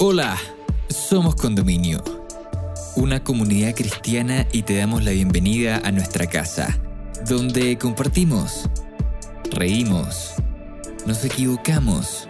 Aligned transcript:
Hola, 0.00 0.36
somos 0.88 1.36
Condominio, 1.36 2.02
una 2.96 3.22
comunidad 3.22 3.76
cristiana 3.76 4.44
y 4.50 4.62
te 4.62 4.76
damos 4.76 5.04
la 5.04 5.12
bienvenida 5.12 5.80
a 5.84 5.92
nuestra 5.92 6.26
casa, 6.26 6.76
donde 7.28 7.78
compartimos, 7.78 8.68
reímos, 9.52 10.32
nos 11.06 11.24
equivocamos, 11.24 12.28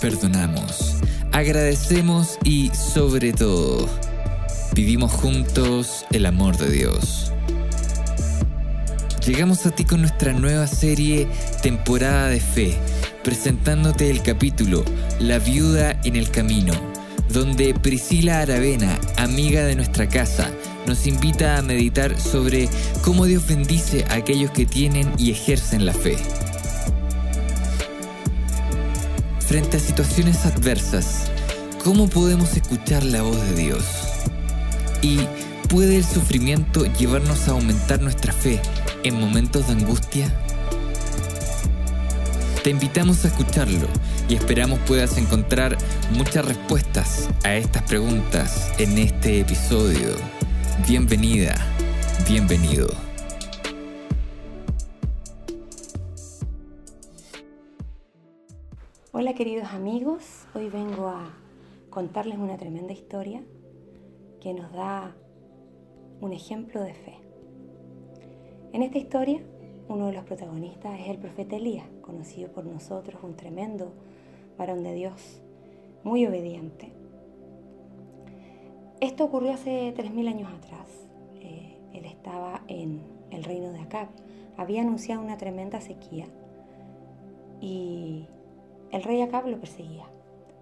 perdonamos, 0.00 0.96
agradecemos 1.30 2.38
y 2.42 2.70
sobre 2.74 3.32
todo, 3.34 3.88
vivimos 4.74 5.12
juntos 5.12 6.04
el 6.10 6.26
amor 6.26 6.56
de 6.56 6.70
Dios. 6.72 7.32
Llegamos 9.24 9.64
a 9.64 9.70
ti 9.70 9.84
con 9.84 10.00
nuestra 10.00 10.32
nueva 10.32 10.66
serie 10.66 11.28
Temporada 11.62 12.26
de 12.26 12.40
Fe, 12.40 12.76
presentándote 13.22 14.10
el 14.10 14.22
capítulo 14.22 14.84
La 15.18 15.38
viuda 15.38 16.00
en 16.04 16.16
el 16.16 16.30
camino, 16.30 16.72
donde 17.28 17.74
Priscila 17.74 18.40
Aravena, 18.40 18.98
amiga 19.16 19.64
de 19.64 19.76
nuestra 19.76 20.08
casa, 20.08 20.50
nos 20.86 21.06
invita 21.06 21.56
a 21.56 21.62
meditar 21.62 22.18
sobre 22.18 22.68
cómo 23.02 23.26
Dios 23.26 23.46
bendice 23.46 24.04
a 24.08 24.14
aquellos 24.14 24.50
que 24.50 24.66
tienen 24.66 25.12
y 25.18 25.30
ejercen 25.30 25.84
la 25.84 25.92
fe. 25.92 26.16
Frente 29.46 29.76
a 29.76 29.80
situaciones 29.80 30.46
adversas, 30.46 31.30
¿cómo 31.84 32.08
podemos 32.08 32.56
escuchar 32.56 33.04
la 33.04 33.22
voz 33.22 33.40
de 33.50 33.54
Dios? 33.54 33.84
¿Y 35.02 35.18
puede 35.68 35.96
el 35.96 36.04
sufrimiento 36.04 36.84
llevarnos 36.98 37.48
a 37.48 37.52
aumentar 37.52 38.00
nuestra 38.00 38.32
fe 38.32 38.60
en 39.02 39.18
momentos 39.20 39.66
de 39.66 39.74
angustia? 39.74 40.32
Te 42.62 42.68
invitamos 42.68 43.24
a 43.24 43.28
escucharlo 43.28 43.86
y 44.28 44.34
esperamos 44.34 44.78
puedas 44.80 45.16
encontrar 45.16 45.78
muchas 46.14 46.44
respuestas 46.44 47.30
a 47.42 47.54
estas 47.56 47.82
preguntas 47.84 48.78
en 48.78 48.98
este 48.98 49.40
episodio. 49.40 50.10
Bienvenida, 50.86 51.54
bienvenido. 52.28 52.88
Hola 59.12 59.32
queridos 59.32 59.68
amigos, 59.68 60.22
hoy 60.52 60.68
vengo 60.68 61.08
a 61.08 61.34
contarles 61.88 62.36
una 62.36 62.58
tremenda 62.58 62.92
historia 62.92 63.42
que 64.42 64.52
nos 64.52 64.70
da 64.74 65.16
un 66.20 66.34
ejemplo 66.34 66.82
de 66.82 66.92
fe. 66.92 67.18
En 68.74 68.82
esta 68.82 68.98
historia, 68.98 69.40
uno 69.90 70.06
de 70.06 70.12
los 70.12 70.24
protagonistas 70.24 71.00
es 71.00 71.08
el 71.08 71.18
profeta 71.18 71.56
Elías, 71.56 71.84
conocido 72.00 72.48
por 72.52 72.64
nosotros, 72.64 73.20
un 73.24 73.34
tremendo 73.34 73.92
varón 74.56 74.84
de 74.84 74.94
Dios, 74.94 75.42
muy 76.04 76.24
obediente. 76.26 76.92
Esto 79.00 79.24
ocurrió 79.24 79.52
hace 79.52 79.92
3.000 79.92 80.28
años 80.28 80.52
atrás. 80.52 80.86
Eh, 81.40 81.76
él 81.92 82.04
estaba 82.04 82.62
en 82.68 83.00
el 83.32 83.42
reino 83.42 83.72
de 83.72 83.80
Acab. 83.80 84.06
Había 84.56 84.82
anunciado 84.82 85.22
una 85.22 85.36
tremenda 85.38 85.80
sequía 85.80 86.26
y 87.60 88.26
el 88.92 89.02
rey 89.02 89.22
Acab 89.22 89.48
lo 89.48 89.58
perseguía. 89.58 90.04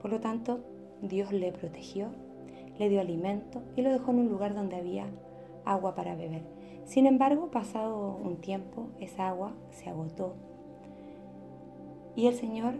Por 0.00 0.10
lo 0.10 0.20
tanto, 0.20 0.60
Dios 1.02 1.32
le 1.32 1.52
protegió, 1.52 2.08
le 2.78 2.88
dio 2.88 3.02
alimento 3.02 3.60
y 3.76 3.82
lo 3.82 3.92
dejó 3.92 4.10
en 4.12 4.20
un 4.20 4.28
lugar 4.30 4.54
donde 4.54 4.76
había 4.76 5.04
agua 5.66 5.94
para 5.94 6.16
beber. 6.16 6.57
Sin 6.88 7.04
embargo, 7.04 7.50
pasado 7.50 8.16
un 8.16 8.38
tiempo, 8.38 8.88
esa 8.98 9.28
agua 9.28 9.52
se 9.68 9.90
agotó 9.90 10.36
y 12.16 12.28
el 12.28 12.34
Señor 12.34 12.76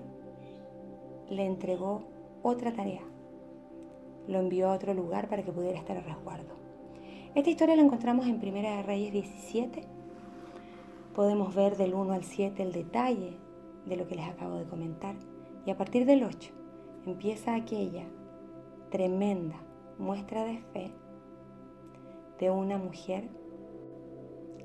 le 1.29 1.45
entregó 1.45 2.05
otra 2.43 2.73
tarea. 2.73 3.03
Lo 4.27 4.39
envió 4.39 4.71
a 4.71 4.75
otro 4.75 4.95
lugar 4.95 5.29
para 5.29 5.43
que 5.43 5.53
pudiera 5.53 5.79
estar 5.79 5.99
a 5.99 6.01
resguardo. 6.01 6.55
Esta 7.35 7.51
historia 7.51 7.77
la 7.77 7.83
encontramos 7.83 8.27
en 8.27 8.41
Primera 8.41 8.79
de 8.79 8.83
Reyes 8.83 9.13
17. 9.13 9.83
Podemos 11.15 11.55
ver 11.55 11.77
del 11.77 11.93
1 11.93 12.11
al 12.15 12.25
7 12.25 12.63
el 12.63 12.73
detalle 12.73 13.37
de 13.85 13.97
lo 13.99 14.09
que 14.09 14.15
les 14.15 14.27
acabo 14.27 14.55
de 14.55 14.65
comentar. 14.65 15.17
Y 15.67 15.71
a 15.71 15.77
partir 15.77 16.07
del 16.07 16.25
8 16.25 16.51
empieza 17.05 17.55
aquella 17.55 18.07
tremenda 18.91 19.57
muestra 19.99 20.45
de 20.45 20.61
fe 20.73 20.93
de 22.39 22.51
una 22.51 22.79
mujer 22.79 23.38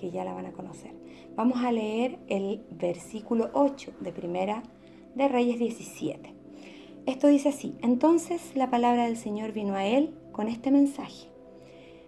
que 0.03 0.11
ya 0.11 0.25
la 0.25 0.33
van 0.33 0.47
a 0.47 0.51
conocer. 0.51 0.91
Vamos 1.37 1.63
a 1.63 1.71
leer 1.71 2.19
el 2.27 2.65
versículo 2.71 3.49
8 3.53 3.93
de 4.01 4.11
Primera 4.11 4.61
de 5.15 5.29
Reyes 5.29 5.59
17. 5.59 6.33
Esto 7.05 7.27
dice 7.27 7.47
así, 7.47 7.77
entonces 7.81 8.53
la 8.53 8.69
palabra 8.69 9.05
del 9.05 9.15
Señor 9.15 9.53
vino 9.53 9.75
a 9.75 9.85
él 9.85 10.13
con 10.33 10.49
este 10.49 10.71
mensaje. 10.71 11.29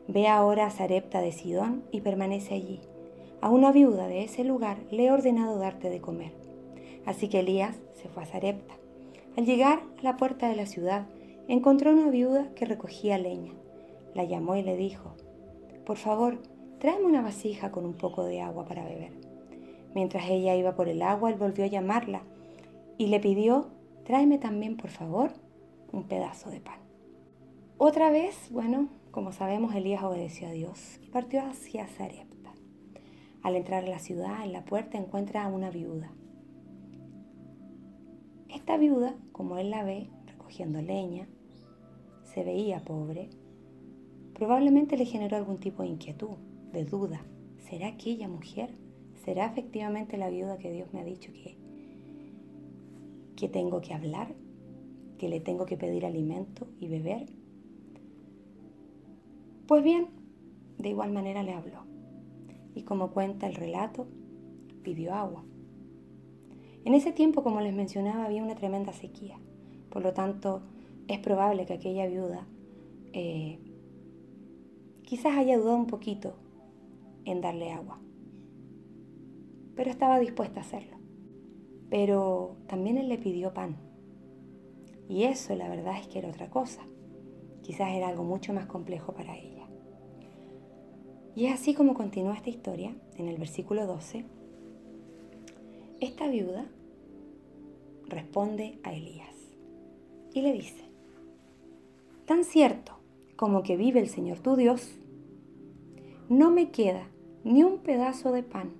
Ve 0.09 0.27
ahora 0.27 0.65
a 0.65 0.71
Sarepta 0.71 1.21
de 1.21 1.31
Sidón 1.31 1.85
y 1.89 2.01
permanece 2.01 2.55
allí. 2.55 2.81
A 3.39 3.49
una 3.49 3.71
viuda 3.71 4.09
de 4.09 4.25
ese 4.25 4.43
lugar 4.43 4.77
le 4.91 5.05
he 5.05 5.11
ordenado 5.11 5.57
darte 5.57 5.89
de 5.89 6.01
comer. 6.01 6.33
Así 7.05 7.29
que 7.29 7.39
Elías 7.39 7.77
se 7.93 8.09
fue 8.09 8.23
a 8.23 8.25
Sarepta. 8.25 8.73
Al 9.37 9.45
llegar 9.45 9.83
a 9.99 10.03
la 10.03 10.17
puerta 10.17 10.49
de 10.49 10.57
la 10.57 10.65
ciudad, 10.65 11.07
encontró 11.47 11.93
una 11.93 12.09
viuda 12.09 12.49
que 12.55 12.65
recogía 12.65 13.17
leña. 13.17 13.53
La 14.13 14.25
llamó 14.25 14.57
y 14.57 14.63
le 14.63 14.75
dijo, 14.75 15.15
por 15.85 15.95
favor, 15.95 16.39
tráeme 16.85 17.07
una 17.07 17.23
vasija 17.23 17.71
con 17.71 17.83
un 17.83 17.95
poco 17.95 18.23
de 18.25 18.41
agua 18.41 18.65
para 18.65 18.85
beber. 18.85 19.11
Mientras 19.95 20.29
ella 20.29 20.55
iba 20.55 20.75
por 20.75 20.87
el 20.87 21.01
agua, 21.01 21.31
él 21.31 21.35
volvió 21.35 21.65
a 21.65 21.67
llamarla 21.67 22.21
y 22.99 23.07
le 23.07 23.19
pidió, 23.19 23.71
tráeme 24.03 24.37
también, 24.37 24.77
por 24.77 24.91
favor, 24.91 25.31
un 25.91 26.03
pedazo 26.03 26.51
de 26.51 26.59
pan. 26.59 26.77
Otra 27.79 28.11
vez, 28.11 28.51
bueno, 28.51 28.89
como 29.09 29.31
sabemos, 29.31 29.73
Elías 29.73 30.03
obedeció 30.03 30.47
a 30.47 30.51
Dios 30.51 30.99
y 31.01 31.09
partió 31.09 31.41
hacia 31.41 31.87
Sarepta. 31.87 32.53
Al 33.41 33.55
entrar 33.55 33.83
a 33.83 33.87
la 33.87 33.97
ciudad, 33.97 34.45
en 34.45 34.53
la 34.53 34.63
puerta 34.63 34.99
encuentra 34.99 35.43
a 35.43 35.47
una 35.47 35.71
viuda. 35.71 36.11
Esta 38.47 38.77
viuda, 38.77 39.15
como 39.31 39.57
él 39.57 39.71
la 39.71 39.83
ve 39.83 40.11
recogiendo 40.27 40.83
leña, 40.83 41.27
se 42.21 42.43
veía 42.43 42.85
pobre, 42.85 43.31
probablemente 44.35 44.97
le 44.97 45.05
generó 45.05 45.35
algún 45.35 45.57
tipo 45.57 45.81
de 45.81 45.89
inquietud, 45.89 46.37
de 46.75 46.83
duda. 46.83 47.25
¿Será 47.69 47.87
aquella 47.87 48.27
mujer? 48.27 48.69
¿Será 49.23 49.45
efectivamente 49.45 50.17
la 50.17 50.29
viuda 50.29 50.57
que 50.57 50.71
Dios 50.71 50.93
me 50.93 50.99
ha 50.99 51.05
dicho 51.05 51.31
que, 51.31 51.57
que 53.35 53.47
tengo 53.47 53.79
que 53.81 53.93
hablar? 53.93 54.35
¿Que 55.17 55.29
le 55.29 55.39
tengo 55.39 55.65
que 55.65 55.77
pedir 55.77 56.05
alimento 56.05 56.67
y 56.79 56.89
beber? 56.89 57.27
Pues 59.67 59.83
bien, 59.83 60.07
de 60.77 60.89
igual 60.89 61.11
manera 61.11 61.43
le 61.43 61.53
habló. 61.53 61.85
Y 62.75 62.83
como 62.83 63.11
cuenta 63.11 63.47
el 63.47 63.55
relato, 63.55 64.05
pidió 64.83 65.13
agua. 65.13 65.45
En 66.83 66.93
ese 66.93 67.13
tiempo, 67.13 67.41
como 67.41 67.61
les 67.61 67.73
mencionaba, 67.73 68.25
había 68.25 68.43
una 68.43 68.55
tremenda 68.55 68.91
sequía. 68.91 69.39
Por 69.89 70.03
lo 70.03 70.13
tanto, 70.13 70.61
es 71.07 71.19
probable 71.19 71.65
que 71.65 71.73
aquella 71.73 72.05
viuda 72.05 72.45
eh, 73.13 73.59
quizás 75.03 75.37
haya 75.37 75.57
dudado 75.57 75.77
un 75.77 75.87
poquito 75.87 76.35
en 77.25 77.41
darle 77.41 77.71
agua. 77.71 77.99
Pero 79.75 79.89
estaba 79.89 80.19
dispuesta 80.19 80.59
a 80.59 80.63
hacerlo. 80.63 80.97
Pero 81.89 82.57
también 82.67 82.97
él 82.97 83.09
le 83.09 83.17
pidió 83.17 83.53
pan. 83.53 83.77
Y 85.09 85.23
eso 85.23 85.55
la 85.55 85.69
verdad 85.69 85.99
es 85.99 86.07
que 86.07 86.19
era 86.19 86.29
otra 86.29 86.49
cosa. 86.49 86.81
Quizás 87.61 87.91
era 87.91 88.07
algo 88.07 88.23
mucho 88.23 88.53
más 88.53 88.65
complejo 88.65 89.13
para 89.13 89.37
ella. 89.37 89.67
Y 91.35 91.47
es 91.47 91.53
así 91.53 91.73
como 91.73 91.93
continúa 91.93 92.35
esta 92.35 92.49
historia 92.49 92.95
en 93.15 93.27
el 93.27 93.37
versículo 93.37 93.85
12. 93.85 94.25
Esta 95.99 96.27
viuda 96.27 96.65
responde 98.07 98.79
a 98.83 98.93
Elías 98.93 99.35
y 100.33 100.41
le 100.41 100.53
dice, 100.53 100.83
tan 102.25 102.43
cierto 102.43 102.93
como 103.35 103.63
que 103.63 103.75
vive 103.75 103.99
el 103.99 104.07
Señor 104.07 104.39
tu 104.39 104.55
Dios, 104.55 104.97
no 106.29 106.51
me 106.51 106.71
queda 106.71 107.09
ni 107.45 107.63
un 107.63 107.77
pedazo 107.77 108.31
de 108.31 108.43
pan, 108.43 108.73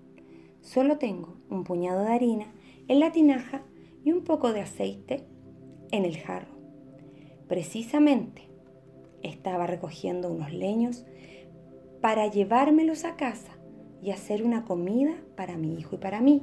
solo 0.62 0.98
tengo 0.98 1.38
un 1.50 1.64
puñado 1.64 2.02
de 2.04 2.12
harina 2.12 2.48
en 2.88 3.00
la 3.00 3.12
tinaja 3.12 3.62
y 4.04 4.12
un 4.12 4.24
poco 4.24 4.52
de 4.52 4.62
aceite 4.62 5.24
en 5.92 6.04
el 6.04 6.18
jarro. 6.18 6.54
Precisamente 7.48 8.50
estaba 9.22 9.68
recogiendo 9.68 10.32
unos 10.32 10.52
leños 10.52 11.06
para 12.02 12.28
llevármelos 12.28 13.06
a 13.06 13.16
casa 13.16 13.52
y 14.02 14.10
hacer 14.10 14.44
una 14.44 14.66
comida 14.66 15.14
para 15.38 15.58
mi 15.58 15.76
hijo 15.76 15.96
y 15.96 16.00
para 16.00 16.20
mí, 16.20 16.42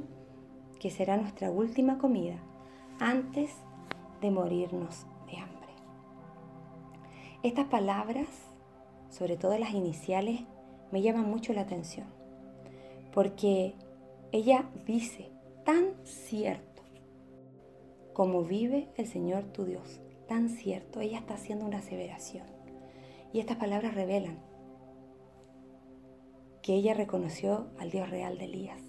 que 0.79 0.89
será 0.89 1.17
nuestra 1.17 1.51
última 1.51 1.97
comida 1.97 2.37
antes 2.99 3.51
de 4.21 4.31
morirnos 4.31 5.05
de 5.29 5.37
hambre. 5.37 5.73
Estas 7.43 7.65
palabras, 7.65 8.27
sobre 9.09 9.35
todo 9.35 9.57
las 9.57 9.73
iniciales, 9.73 10.41
me 10.93 11.01
llaman 11.01 11.27
mucho 11.27 11.53
la 11.53 11.61
atención, 11.61 12.05
porque 13.11 13.73
ella 14.31 14.69
dice, 14.85 15.31
tan 15.65 15.95
cierto 16.03 16.83
como 18.13 18.43
vive 18.43 18.89
el 18.95 19.07
Señor 19.07 19.45
tu 19.45 19.65
Dios, 19.65 20.01
tan 20.27 20.49
cierto. 20.49 20.99
Ella 20.99 21.17
está 21.17 21.33
haciendo 21.33 21.65
una 21.65 21.79
aseveración. 21.79 22.45
Y 23.33 23.39
estas 23.39 23.57
palabras 23.57 23.95
revelan 23.95 24.37
que 26.61 26.75
ella 26.75 26.93
reconoció 26.93 27.69
al 27.79 27.89
Dios 27.89 28.11
real 28.11 28.37
de 28.37 28.45
Elías. 28.45 28.81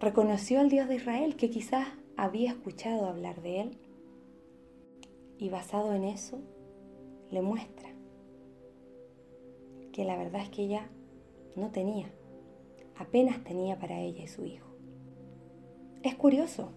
Reconoció 0.00 0.60
al 0.60 0.70
Dios 0.70 0.88
de 0.88 0.94
Israel 0.94 1.36
que 1.36 1.50
quizás 1.50 1.88
había 2.16 2.52
escuchado 2.52 3.04
hablar 3.04 3.42
de 3.42 3.60
él. 3.60 3.78
Y 5.36 5.50
basado 5.50 5.92
en 5.92 6.04
eso, 6.04 6.40
le 7.30 7.42
muestra 7.42 7.97
que 9.98 10.04
la 10.04 10.16
verdad 10.16 10.42
es 10.42 10.50
que 10.50 10.62
ella 10.62 10.88
no 11.56 11.72
tenía, 11.72 12.08
apenas 12.94 13.42
tenía 13.42 13.80
para 13.80 13.98
ella 13.98 14.22
y 14.22 14.28
su 14.28 14.44
hijo. 14.44 14.68
Es 16.04 16.14
curioso, 16.14 16.70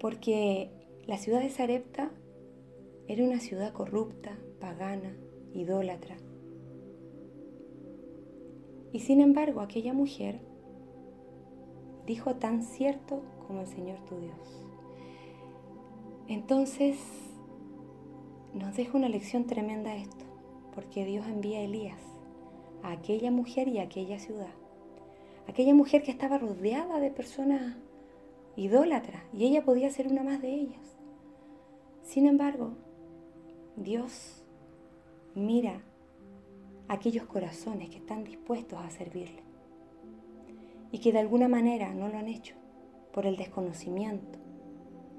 porque 0.00 0.70
la 1.06 1.18
ciudad 1.18 1.42
de 1.42 1.50
Sarepta 1.50 2.12
era 3.08 3.22
una 3.22 3.40
ciudad 3.40 3.74
corrupta, 3.74 4.38
pagana, 4.58 5.14
idólatra. 5.52 6.16
Y 8.94 9.00
sin 9.00 9.20
embargo, 9.20 9.60
aquella 9.60 9.92
mujer 9.92 10.40
dijo 12.06 12.36
tan 12.36 12.62
cierto 12.62 13.20
como 13.46 13.60
el 13.60 13.66
Señor 13.66 13.98
tu 14.06 14.18
Dios. 14.18 14.64
Entonces, 16.26 16.96
nos 18.54 18.74
deja 18.76 18.96
una 18.96 19.10
lección 19.10 19.44
tremenda 19.44 19.94
esto, 19.94 20.24
porque 20.74 21.04
Dios 21.04 21.26
envía 21.26 21.58
a 21.58 21.62
Elías 21.62 22.00
a 22.82 22.92
aquella 22.92 23.30
mujer 23.30 23.68
y 23.68 23.78
a 23.78 23.82
aquella 23.82 24.18
ciudad. 24.18 24.54
Aquella 25.46 25.74
mujer 25.74 26.02
que 26.02 26.10
estaba 26.10 26.38
rodeada 26.38 27.00
de 27.00 27.10
personas 27.10 27.76
idólatras 28.56 29.22
y 29.32 29.46
ella 29.46 29.64
podía 29.64 29.90
ser 29.90 30.08
una 30.08 30.22
más 30.22 30.40
de 30.42 30.52
ellas. 30.54 30.96
Sin 32.02 32.26
embargo, 32.26 32.72
Dios 33.76 34.42
mira 35.34 35.82
aquellos 36.88 37.24
corazones 37.24 37.88
que 37.88 37.98
están 37.98 38.24
dispuestos 38.24 38.78
a 38.78 38.90
servirle 38.90 39.42
y 40.92 40.98
que 40.98 41.12
de 41.12 41.20
alguna 41.20 41.48
manera 41.48 41.94
no 41.94 42.08
lo 42.08 42.18
han 42.18 42.28
hecho 42.28 42.54
por 43.12 43.26
el 43.26 43.36
desconocimiento 43.36 44.38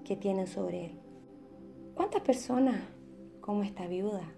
que 0.04 0.16
tienen 0.16 0.48
sobre 0.48 0.86
Él. 0.86 1.00
¿Cuántas 1.96 2.22
personas 2.22 2.82
como 3.40 3.64
esta 3.64 3.88
viuda 3.88 4.34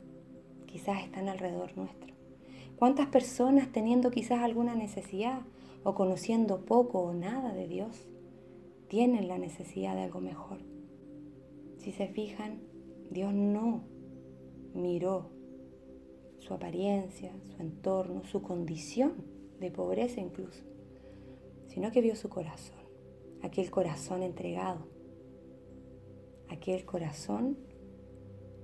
quizás 0.73 1.03
están 1.03 1.29
alrededor 1.29 1.77
nuestro? 1.77 2.15
¿Cuántas 2.77 3.05
personas 3.05 3.71
teniendo 3.71 4.09
quizás 4.09 4.41
alguna 4.41 4.73
necesidad 4.73 5.43
o 5.83 5.93
conociendo 5.93 6.65
poco 6.65 6.99
o 6.99 7.13
nada 7.13 7.53
de 7.53 7.67
Dios 7.67 8.07
tienen 8.87 9.27
la 9.27 9.37
necesidad 9.37 9.93
de 9.93 10.01
algo 10.01 10.19
mejor? 10.19 10.57
Si 11.77 11.91
se 11.91 12.07
fijan, 12.07 12.63
Dios 13.11 13.35
no 13.35 13.83
miró 14.73 15.29
su 16.39 16.55
apariencia, 16.55 17.31
su 17.55 17.61
entorno, 17.61 18.23
su 18.23 18.41
condición 18.41 19.13
de 19.59 19.69
pobreza 19.69 20.21
incluso, 20.21 20.63
sino 21.67 21.91
que 21.91 22.01
vio 22.01 22.15
su 22.15 22.29
corazón, 22.29 22.79
aquel 23.43 23.69
corazón 23.69 24.23
entregado, 24.23 24.87
aquel 26.49 26.83
corazón 26.83 27.59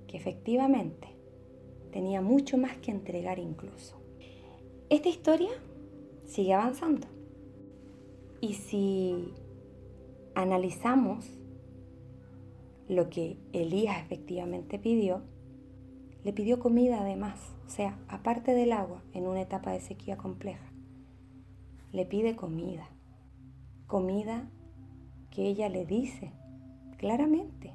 que 0.08 0.16
efectivamente 0.16 1.09
tenía 1.90 2.20
mucho 2.20 2.56
más 2.56 2.76
que 2.78 2.90
entregar 2.90 3.38
incluso. 3.38 3.96
Esta 4.88 5.08
historia 5.08 5.50
sigue 6.26 6.54
avanzando. 6.54 7.06
Y 8.40 8.54
si 8.54 9.34
analizamos 10.34 11.26
lo 12.88 13.10
que 13.10 13.36
Elías 13.52 14.02
efectivamente 14.02 14.78
pidió, 14.78 15.22
le 16.24 16.32
pidió 16.32 16.58
comida 16.58 17.00
además, 17.00 17.38
o 17.66 17.70
sea, 17.70 17.98
aparte 18.08 18.52
del 18.52 18.72
agua 18.72 19.02
en 19.12 19.26
una 19.26 19.42
etapa 19.42 19.72
de 19.72 19.80
sequía 19.80 20.16
compleja, 20.16 20.72
le 21.92 22.04
pide 22.04 22.36
comida, 22.36 22.88
comida 23.86 24.50
que 25.30 25.46
ella 25.46 25.68
le 25.68 25.86
dice 25.86 26.32
claramente, 26.98 27.74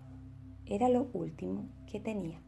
era 0.65 0.89
lo 0.89 1.07
último 1.13 1.69
que 1.85 1.99
tenía. 1.99 2.44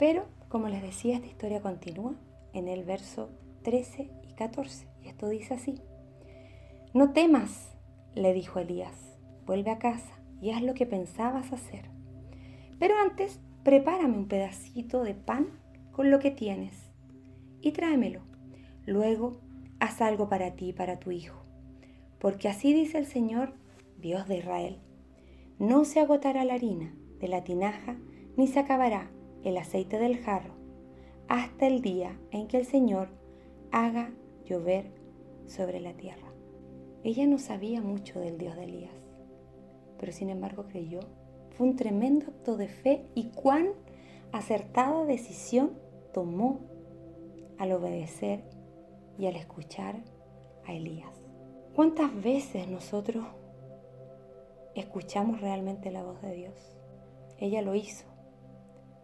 Pero, 0.00 0.24
como 0.48 0.70
les 0.70 0.80
decía, 0.80 1.16
esta 1.16 1.26
historia 1.26 1.60
continúa 1.60 2.14
en 2.54 2.68
el 2.68 2.84
verso 2.84 3.28
13 3.64 4.10
y 4.30 4.32
14. 4.32 4.86
Y 5.04 5.08
esto 5.08 5.28
dice 5.28 5.52
así. 5.52 5.74
No 6.94 7.12
temas, 7.12 7.76
le 8.14 8.32
dijo 8.32 8.58
Elías, 8.60 9.18
vuelve 9.44 9.70
a 9.70 9.78
casa 9.78 10.18
y 10.40 10.52
haz 10.52 10.62
lo 10.62 10.72
que 10.72 10.86
pensabas 10.86 11.52
hacer. 11.52 11.90
Pero 12.78 12.94
antes, 12.96 13.40
prepárame 13.62 14.16
un 14.16 14.26
pedacito 14.26 15.02
de 15.02 15.12
pan 15.12 15.60
con 15.92 16.10
lo 16.10 16.18
que 16.18 16.30
tienes 16.30 16.72
y 17.60 17.72
tráemelo. 17.72 18.22
Luego, 18.86 19.42
haz 19.80 20.00
algo 20.00 20.30
para 20.30 20.56
ti 20.56 20.70
y 20.70 20.72
para 20.72 20.98
tu 20.98 21.10
hijo. 21.10 21.44
Porque 22.18 22.48
así 22.48 22.72
dice 22.72 22.96
el 22.96 23.04
Señor, 23.04 23.52
Dios 23.98 24.26
de 24.28 24.38
Israel. 24.38 24.78
No 25.58 25.84
se 25.84 26.00
agotará 26.00 26.46
la 26.46 26.54
harina 26.54 26.94
de 27.18 27.28
la 27.28 27.44
tinaja, 27.44 27.98
ni 28.38 28.46
se 28.46 28.60
acabará 28.60 29.10
el 29.44 29.56
aceite 29.56 29.98
del 29.98 30.18
jarro, 30.18 30.54
hasta 31.28 31.66
el 31.66 31.80
día 31.80 32.18
en 32.30 32.48
que 32.48 32.58
el 32.58 32.66
Señor 32.66 33.08
haga 33.70 34.12
llover 34.44 34.92
sobre 35.46 35.80
la 35.80 35.94
tierra. 35.94 36.32
Ella 37.02 37.26
no 37.26 37.38
sabía 37.38 37.80
mucho 37.80 38.20
del 38.20 38.36
Dios 38.36 38.56
de 38.56 38.64
Elías, 38.64 38.94
pero 39.98 40.12
sin 40.12 40.28
embargo 40.28 40.66
creyó. 40.66 41.00
Fue 41.56 41.66
un 41.66 41.76
tremendo 41.76 42.26
acto 42.26 42.56
de 42.56 42.68
fe 42.68 43.06
y 43.14 43.30
cuán 43.30 43.72
acertada 44.32 45.04
decisión 45.04 45.72
tomó 46.12 46.60
al 47.58 47.72
obedecer 47.72 48.44
y 49.18 49.26
al 49.26 49.36
escuchar 49.36 49.96
a 50.66 50.72
Elías. 50.72 51.10
¿Cuántas 51.74 52.14
veces 52.22 52.68
nosotros 52.68 53.24
escuchamos 54.74 55.40
realmente 55.40 55.90
la 55.90 56.02
voz 56.02 56.20
de 56.22 56.34
Dios? 56.34 56.76
Ella 57.38 57.62
lo 57.62 57.74
hizo 57.74 58.09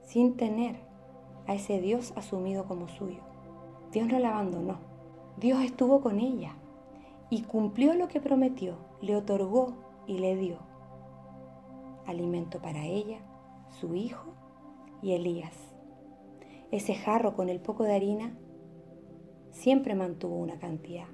sin 0.06 0.36
tener 0.36 0.76
a 1.46 1.54
ese 1.54 1.80
Dios 1.80 2.12
asumido 2.16 2.64
como 2.64 2.88
suyo. 2.88 3.20
Dios 3.92 4.08
no 4.08 4.18
la 4.18 4.30
abandonó. 4.30 4.78
Dios 5.36 5.62
estuvo 5.62 6.00
con 6.00 6.20
ella 6.20 6.56
y 7.28 7.42
cumplió 7.42 7.94
lo 7.94 8.08
que 8.08 8.20
prometió, 8.20 8.76
le 9.02 9.16
otorgó 9.16 9.74
y 10.06 10.18
le 10.18 10.36
dio 10.36 10.58
alimento 12.06 12.62
para 12.62 12.86
ella, 12.86 13.18
su 13.80 13.94
hijo 13.96 14.32
y 15.02 15.12
Elías. 15.12 15.54
Ese 16.70 16.94
jarro 16.94 17.34
con 17.34 17.48
el 17.48 17.60
poco 17.60 17.82
de 17.82 17.94
harina 17.94 18.32
siempre 19.50 19.96
mantuvo 19.96 20.36
una 20.36 20.58
cantidad 20.58 21.08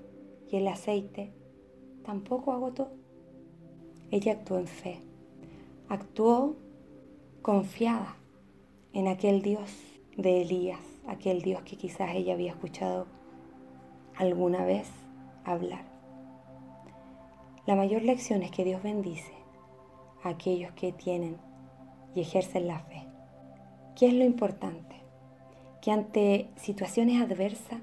y 0.48 0.56
el 0.56 0.68
aceite 0.68 1.32
tampoco 2.04 2.52
agotó. 2.52 2.90
Ella 4.10 4.32
actuó 4.32 4.58
en 4.58 4.66
fe, 4.66 5.00
actuó 5.88 6.56
confiada 7.40 8.21
en 8.94 9.08
aquel 9.08 9.42
Dios 9.42 9.70
de 10.16 10.42
Elías, 10.42 10.80
aquel 11.06 11.40
Dios 11.40 11.62
que 11.62 11.76
quizás 11.76 12.14
ella 12.14 12.34
había 12.34 12.50
escuchado 12.50 13.06
alguna 14.16 14.64
vez 14.64 14.88
hablar. 15.44 15.84
La 17.64 17.74
mayor 17.74 18.02
lección 18.02 18.42
es 18.42 18.50
que 18.50 18.64
Dios 18.64 18.82
bendice 18.82 19.32
a 20.22 20.30
aquellos 20.30 20.72
que 20.72 20.92
tienen 20.92 21.38
y 22.14 22.20
ejercen 22.20 22.66
la 22.66 22.80
fe. 22.80 23.06
¿Qué 23.96 24.08
es 24.08 24.14
lo 24.14 24.24
importante? 24.24 24.96
Que 25.80 25.90
ante 25.90 26.50
situaciones 26.56 27.22
adversas 27.22 27.80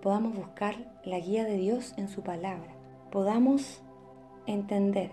podamos 0.00 0.34
buscar 0.34 0.76
la 1.04 1.18
guía 1.18 1.44
de 1.44 1.56
Dios 1.56 1.94
en 1.98 2.08
su 2.08 2.22
palabra, 2.22 2.74
podamos 3.10 3.82
entender 4.46 5.12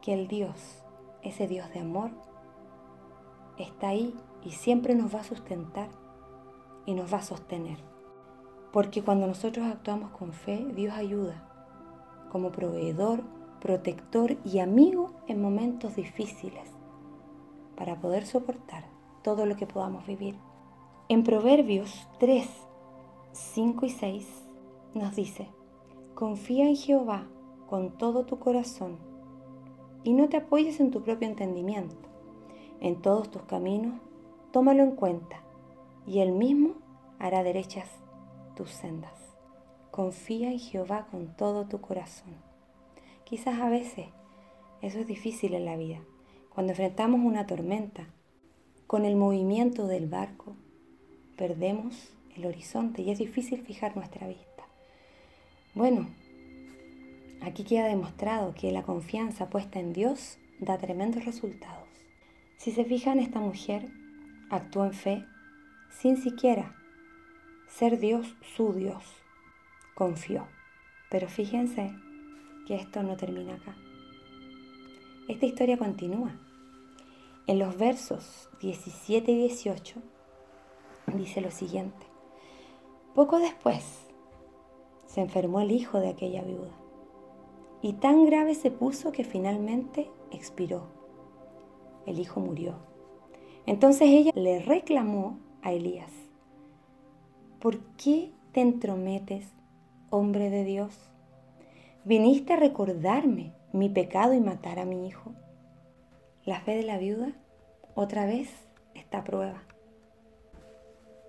que 0.00 0.14
el 0.14 0.26
Dios, 0.26 0.82
ese 1.22 1.46
Dios 1.46 1.70
de 1.74 1.80
amor, 1.80 2.29
está 3.62 3.88
ahí 3.88 4.14
y 4.44 4.50
siempre 4.50 4.94
nos 4.94 5.14
va 5.14 5.20
a 5.20 5.24
sustentar 5.24 5.88
y 6.86 6.94
nos 6.94 7.12
va 7.12 7.18
a 7.18 7.22
sostener. 7.22 7.78
Porque 8.72 9.02
cuando 9.02 9.26
nosotros 9.26 9.66
actuamos 9.66 10.10
con 10.10 10.32
fe, 10.32 10.66
Dios 10.74 10.94
ayuda 10.94 11.46
como 12.30 12.52
proveedor, 12.52 13.22
protector 13.60 14.36
y 14.44 14.60
amigo 14.60 15.12
en 15.26 15.42
momentos 15.42 15.96
difíciles 15.96 16.68
para 17.76 18.00
poder 18.00 18.26
soportar 18.26 18.84
todo 19.22 19.46
lo 19.46 19.56
que 19.56 19.66
podamos 19.66 20.06
vivir. 20.06 20.36
En 21.08 21.24
Proverbios 21.24 22.08
3, 22.18 22.48
5 23.32 23.86
y 23.86 23.90
6 23.90 24.28
nos 24.94 25.16
dice, 25.16 25.48
confía 26.14 26.68
en 26.68 26.76
Jehová 26.76 27.26
con 27.68 27.90
todo 27.96 28.24
tu 28.24 28.38
corazón 28.38 28.98
y 30.04 30.12
no 30.12 30.28
te 30.28 30.36
apoyes 30.36 30.80
en 30.80 30.90
tu 30.90 31.02
propio 31.02 31.28
entendimiento. 31.28 32.09
En 32.80 33.02
todos 33.02 33.30
tus 33.30 33.42
caminos 33.42 33.94
tómalo 34.52 34.82
en 34.82 34.92
cuenta 34.92 35.42
y 36.06 36.20
él 36.20 36.32
mismo 36.32 36.74
hará 37.18 37.42
derechas 37.42 37.88
tus 38.56 38.70
sendas. 38.70 39.12
Confía 39.90 40.50
en 40.50 40.58
Jehová 40.58 41.06
con 41.10 41.36
todo 41.36 41.66
tu 41.66 41.80
corazón. 41.80 42.34
Quizás 43.24 43.60
a 43.60 43.68
veces 43.68 44.08
Eso 44.82 44.98
es 44.98 45.06
difícil 45.06 45.52
en 45.52 45.66
la 45.66 45.76
vida. 45.76 45.98
Cuando 46.54 46.72
enfrentamos 46.72 47.20
una 47.20 47.46
tormenta, 47.46 48.06
con 48.86 49.04
el 49.04 49.14
movimiento 49.14 49.86
del 49.86 50.06
barco, 50.06 50.56
perdemos 51.36 52.14
el 52.34 52.46
horizonte 52.46 53.02
y 53.02 53.10
es 53.10 53.18
difícil 53.18 53.62
fijar 53.62 53.94
nuestra 53.94 54.26
vista. 54.26 54.64
Bueno, 55.74 56.08
aquí 57.42 57.62
queda 57.64 57.86
demostrado 57.88 58.54
que 58.54 58.72
la 58.72 58.82
confianza 58.82 59.50
puesta 59.50 59.78
en 59.78 59.92
Dios 59.92 60.38
da 60.60 60.78
tremendos 60.78 61.26
resultados. 61.26 61.89
Si 62.60 62.72
se 62.72 62.84
fijan, 62.84 63.20
esta 63.20 63.40
mujer 63.40 63.90
actuó 64.50 64.84
en 64.84 64.92
fe 64.92 65.24
sin 65.88 66.18
siquiera 66.18 66.76
ser 67.68 67.98
Dios 67.98 68.36
su 68.54 68.74
Dios. 68.74 69.02
Confió. 69.94 70.46
Pero 71.10 71.26
fíjense 71.26 71.90
que 72.66 72.74
esto 72.74 73.02
no 73.02 73.16
termina 73.16 73.54
acá. 73.54 73.74
Esta 75.26 75.46
historia 75.46 75.78
continúa. 75.78 76.38
En 77.46 77.58
los 77.58 77.78
versos 77.78 78.50
17 78.60 79.32
y 79.32 79.38
18 79.38 80.02
dice 81.14 81.40
lo 81.40 81.50
siguiente. 81.50 82.04
Poco 83.14 83.38
después 83.38 84.06
se 85.06 85.22
enfermó 85.22 85.62
el 85.62 85.70
hijo 85.70 85.98
de 85.98 86.10
aquella 86.10 86.42
viuda 86.42 86.76
y 87.80 87.94
tan 87.94 88.26
grave 88.26 88.54
se 88.54 88.70
puso 88.70 89.12
que 89.12 89.24
finalmente 89.24 90.10
expiró. 90.30 90.99
El 92.06 92.18
hijo 92.18 92.40
murió. 92.40 92.74
Entonces 93.66 94.08
ella 94.08 94.32
le 94.34 94.60
reclamó 94.60 95.38
a 95.62 95.72
Elías, 95.72 96.10
¿por 97.60 97.78
qué 97.96 98.32
te 98.52 98.60
entrometes, 98.60 99.46
hombre 100.10 100.50
de 100.50 100.64
Dios? 100.64 101.10
¿Viniste 102.04 102.54
a 102.54 102.56
recordarme 102.56 103.52
mi 103.72 103.88
pecado 103.88 104.32
y 104.32 104.40
matar 104.40 104.78
a 104.78 104.84
mi 104.84 105.06
hijo? 105.06 105.32
La 106.44 106.60
fe 106.60 106.76
de 106.76 106.82
la 106.82 106.98
viuda 106.98 107.32
otra 107.94 108.24
vez 108.24 108.48
está 108.94 109.18
a 109.18 109.24
prueba. 109.24 109.62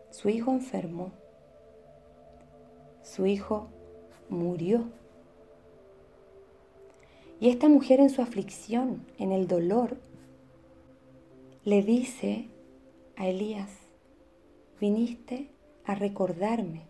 Su 0.10 0.30
hijo 0.30 0.52
enfermó. 0.52 1.12
Su 3.04 3.26
hijo 3.26 3.68
murió. 4.30 4.86
Y 7.40 7.50
esta 7.50 7.68
mujer 7.68 8.00
en 8.00 8.10
su 8.10 8.22
aflicción, 8.22 9.06
en 9.18 9.32
el 9.32 9.48
dolor, 9.48 9.98
le 11.64 11.84
dice 11.84 12.48
a 13.16 13.28
Elías, 13.28 13.70
viniste 14.80 15.52
a 15.86 15.94
recordarme. 15.94 16.88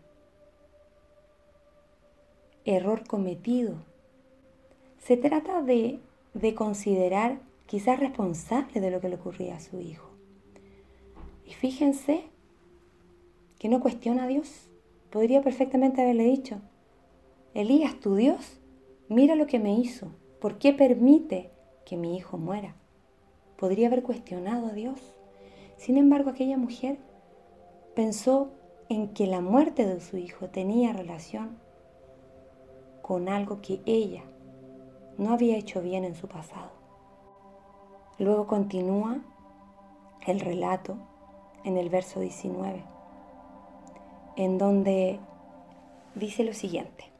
Error 2.63 3.05
cometido. 3.05 3.75
Se 4.97 5.17
trata 5.17 5.61
de, 5.61 5.99
de 6.33 6.55
considerar 6.55 7.41
quizás 7.65 7.99
responsable 7.99 8.79
de 8.79 8.91
lo 8.91 9.01
que 9.01 9.09
le 9.09 9.15
ocurría 9.15 9.57
a 9.57 9.59
su 9.59 9.81
hijo. 9.81 10.09
Y 11.45 11.51
fíjense 11.51 12.23
que 13.59 13.67
no 13.67 13.81
cuestiona 13.81 14.23
a 14.23 14.27
Dios. 14.27 14.69
Podría 15.09 15.41
perfectamente 15.41 16.01
haberle 16.01 16.23
dicho, 16.23 16.61
Elías, 17.53 17.99
tu 17.99 18.15
Dios, 18.15 18.61
mira 19.09 19.35
lo 19.35 19.47
que 19.47 19.59
me 19.59 19.77
hizo. 19.77 20.13
¿Por 20.39 20.59
qué 20.59 20.71
permite 20.71 21.51
que 21.85 21.97
mi 21.97 22.15
hijo 22.15 22.37
muera? 22.37 22.80
Podría 23.61 23.89
haber 23.89 24.01
cuestionado 24.01 24.65
a 24.65 24.71
Dios. 24.71 24.99
Sin 25.77 25.97
embargo, 25.97 26.31
aquella 26.31 26.57
mujer 26.57 26.97
pensó 27.93 28.49
en 28.89 29.09
que 29.09 29.27
la 29.27 29.39
muerte 29.39 29.85
de 29.85 29.99
su 30.01 30.17
hijo 30.17 30.49
tenía 30.49 30.93
relación 30.93 31.59
con 33.03 33.29
algo 33.29 33.61
que 33.61 33.79
ella 33.85 34.23
no 35.19 35.31
había 35.31 35.57
hecho 35.57 35.79
bien 35.79 36.05
en 36.05 36.15
su 36.15 36.27
pasado. 36.27 36.71
Luego 38.17 38.47
continúa 38.47 39.21
el 40.25 40.39
relato 40.39 40.97
en 41.63 41.77
el 41.77 41.89
verso 41.89 42.19
19, 42.19 42.83
en 44.37 44.57
donde 44.57 45.19
dice 46.15 46.43
lo 46.43 46.53
siguiente. 46.53 47.11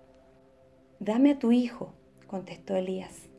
Dame 0.99 1.33
a 1.33 1.37
tu 1.37 1.51
hijo, 1.51 1.93
contestó 2.25 2.75
Elías, 2.75 3.29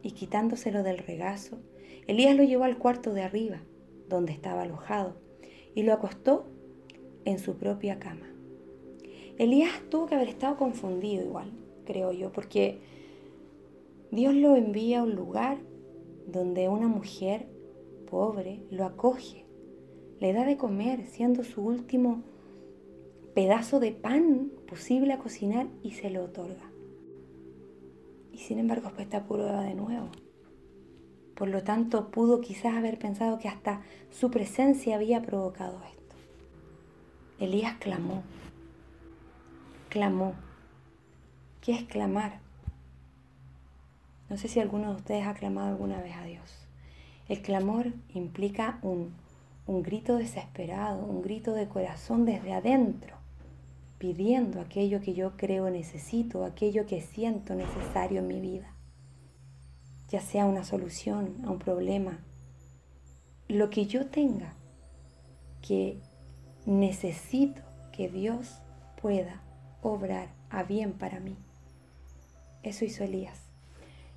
y 0.00 0.12
quitándoselo 0.12 0.82
del 0.82 0.96
regazo, 0.96 1.58
Elías 2.06 2.36
lo 2.36 2.44
llevó 2.44 2.64
al 2.64 2.78
cuarto 2.78 3.12
de 3.12 3.22
arriba, 3.22 3.60
donde 4.08 4.32
estaba 4.32 4.62
alojado, 4.62 5.16
y 5.74 5.82
lo 5.82 5.92
acostó 5.92 6.46
en 7.24 7.38
su 7.38 7.56
propia 7.56 7.98
cama. 7.98 8.26
Elías 9.38 9.82
tuvo 9.90 10.06
que 10.06 10.14
haber 10.14 10.28
estado 10.28 10.56
confundido 10.56 11.24
igual, 11.24 11.50
creo 11.84 12.12
yo, 12.12 12.32
porque 12.32 12.78
Dios 14.10 14.34
lo 14.34 14.56
envía 14.56 15.00
a 15.00 15.02
un 15.02 15.14
lugar 15.14 15.58
donde 16.26 16.68
una 16.68 16.88
mujer 16.88 17.46
pobre 18.08 18.62
lo 18.70 18.84
acoge, 18.84 19.44
le 20.20 20.32
da 20.32 20.44
de 20.44 20.56
comer, 20.56 21.06
siendo 21.06 21.44
su 21.44 21.62
último 21.62 22.22
pedazo 23.34 23.80
de 23.80 23.92
pan 23.92 24.50
posible 24.66 25.12
a 25.12 25.18
cocinar 25.18 25.66
y 25.82 25.90
se 25.90 26.08
lo 26.08 26.24
otorga. 26.24 26.70
Y 28.32 28.38
sin 28.38 28.58
embargo, 28.58 28.90
pues 28.94 29.02
está 29.02 29.26
prueba 29.26 29.62
de 29.62 29.74
nuevo. 29.74 30.08
Por 31.36 31.48
lo 31.48 31.62
tanto, 31.62 32.10
pudo 32.10 32.40
quizás 32.40 32.74
haber 32.74 32.98
pensado 32.98 33.38
que 33.38 33.48
hasta 33.48 33.82
su 34.10 34.30
presencia 34.30 34.96
había 34.96 35.20
provocado 35.20 35.78
esto. 35.84 36.16
Elías 37.38 37.76
clamó, 37.76 38.22
clamó. 39.90 40.32
¿Qué 41.60 41.72
es 41.72 41.84
clamar? 41.84 42.40
No 44.30 44.38
sé 44.38 44.48
si 44.48 44.60
alguno 44.60 44.90
de 44.90 44.96
ustedes 44.96 45.26
ha 45.26 45.34
clamado 45.34 45.68
alguna 45.68 46.00
vez 46.00 46.16
a 46.16 46.24
Dios. 46.24 46.66
El 47.28 47.42
clamor 47.42 47.92
implica 48.14 48.78
un, 48.80 49.12
un 49.66 49.82
grito 49.82 50.16
desesperado, 50.16 51.04
un 51.04 51.20
grito 51.20 51.52
de 51.52 51.68
corazón 51.68 52.24
desde 52.24 52.54
adentro, 52.54 53.16
pidiendo 53.98 54.62
aquello 54.62 55.02
que 55.02 55.12
yo 55.12 55.36
creo 55.36 55.68
necesito, 55.68 56.46
aquello 56.46 56.86
que 56.86 57.02
siento 57.02 57.54
necesario 57.54 58.20
en 58.20 58.28
mi 58.28 58.40
vida, 58.40 58.72
ya 60.08 60.20
sea 60.20 60.46
una 60.46 60.64
solución 60.64 61.36
a 61.44 61.50
un 61.50 61.58
problema, 61.58 62.18
lo 63.48 63.70
que 63.70 63.86
yo 63.86 64.06
tenga 64.06 64.54
que 65.62 65.98
necesito 66.64 67.62
que 67.92 68.08
Dios 68.08 68.60
pueda 69.00 69.40
obrar 69.82 70.28
a 70.50 70.62
bien 70.62 70.92
para 70.92 71.20
mí. 71.20 71.36
Eso 72.62 72.84
hizo 72.84 73.04
Elías. 73.04 73.40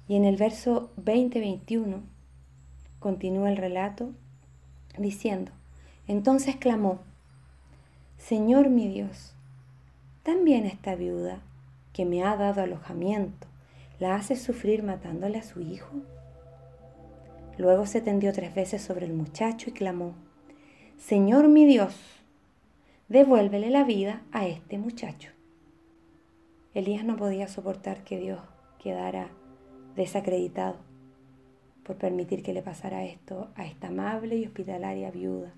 Y 0.07 0.15
en 0.15 0.25
el 0.25 0.37
verso 0.37 0.91
20-21 0.97 2.01
continúa 2.99 3.49
el 3.49 3.57
relato 3.57 4.11
diciendo, 4.97 5.51
entonces 6.07 6.55
clamó, 6.55 6.99
Señor 8.17 8.69
mi 8.69 8.87
Dios, 8.87 9.33
también 10.23 10.65
esta 10.65 10.95
viuda 10.95 11.41
que 11.93 12.05
me 12.05 12.23
ha 12.23 12.35
dado 12.35 12.61
alojamiento, 12.61 13.47
¿la 13.99 14.15
hace 14.15 14.35
sufrir 14.35 14.83
matándole 14.83 15.37
a 15.37 15.43
su 15.43 15.59
hijo? 15.61 15.89
Luego 17.57 17.85
se 17.85 18.01
tendió 18.01 18.31
tres 18.31 18.55
veces 18.55 18.81
sobre 18.81 19.05
el 19.05 19.13
muchacho 19.13 19.69
y 19.69 19.73
clamó, 19.73 20.15
Señor 20.97 21.49
mi 21.49 21.65
Dios, 21.65 21.95
devuélvele 23.09 23.69
la 23.69 23.83
vida 23.83 24.21
a 24.31 24.47
este 24.47 24.77
muchacho. 24.77 25.31
Elías 26.73 27.03
no 27.03 27.17
podía 27.17 27.47
soportar 27.47 28.03
que 28.03 28.19
Dios 28.19 28.39
quedara 28.81 29.29
desacreditado 29.95 30.77
por 31.83 31.97
permitir 31.97 32.43
que 32.43 32.53
le 32.53 32.61
pasara 32.61 33.03
esto 33.03 33.49
a 33.55 33.65
esta 33.65 33.87
amable 33.87 34.37
y 34.37 34.45
hospitalaria 34.45 35.11
viuda 35.11 35.53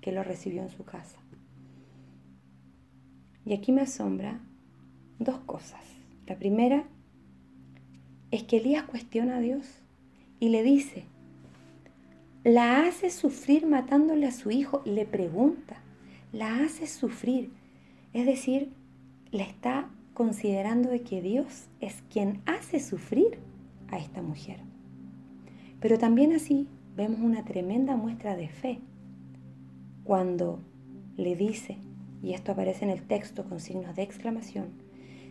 que 0.00 0.12
lo 0.12 0.22
recibió 0.22 0.62
en 0.62 0.70
su 0.70 0.84
casa. 0.84 1.18
Y 3.44 3.52
aquí 3.52 3.72
me 3.72 3.82
asombra 3.82 4.40
dos 5.18 5.40
cosas. 5.40 5.84
La 6.26 6.36
primera 6.36 6.84
es 8.34 8.42
que 8.42 8.56
Elías 8.56 8.82
cuestiona 8.82 9.36
a 9.36 9.40
Dios 9.40 9.64
y 10.40 10.48
le 10.48 10.64
dice, 10.64 11.04
la 12.42 12.84
hace 12.84 13.10
sufrir 13.10 13.64
matándole 13.64 14.26
a 14.26 14.32
su 14.32 14.50
hijo, 14.50 14.82
le 14.84 15.06
pregunta, 15.06 15.76
la 16.32 16.64
hace 16.64 16.88
sufrir. 16.88 17.52
Es 18.12 18.26
decir, 18.26 18.72
le 19.30 19.44
está 19.44 19.88
considerando 20.14 20.90
de 20.90 21.02
que 21.02 21.22
Dios 21.22 21.68
es 21.80 22.02
quien 22.10 22.42
hace 22.44 22.80
sufrir 22.80 23.38
a 23.86 23.98
esta 23.98 24.20
mujer. 24.20 24.58
Pero 25.78 25.96
también 25.98 26.32
así 26.32 26.66
vemos 26.96 27.20
una 27.20 27.44
tremenda 27.44 27.94
muestra 27.94 28.34
de 28.34 28.48
fe 28.48 28.80
cuando 30.02 30.58
le 31.16 31.36
dice, 31.36 31.76
y 32.20 32.32
esto 32.32 32.50
aparece 32.50 32.84
en 32.84 32.90
el 32.90 33.06
texto 33.06 33.44
con 33.44 33.60
signos 33.60 33.94
de 33.94 34.02
exclamación, 34.02 34.70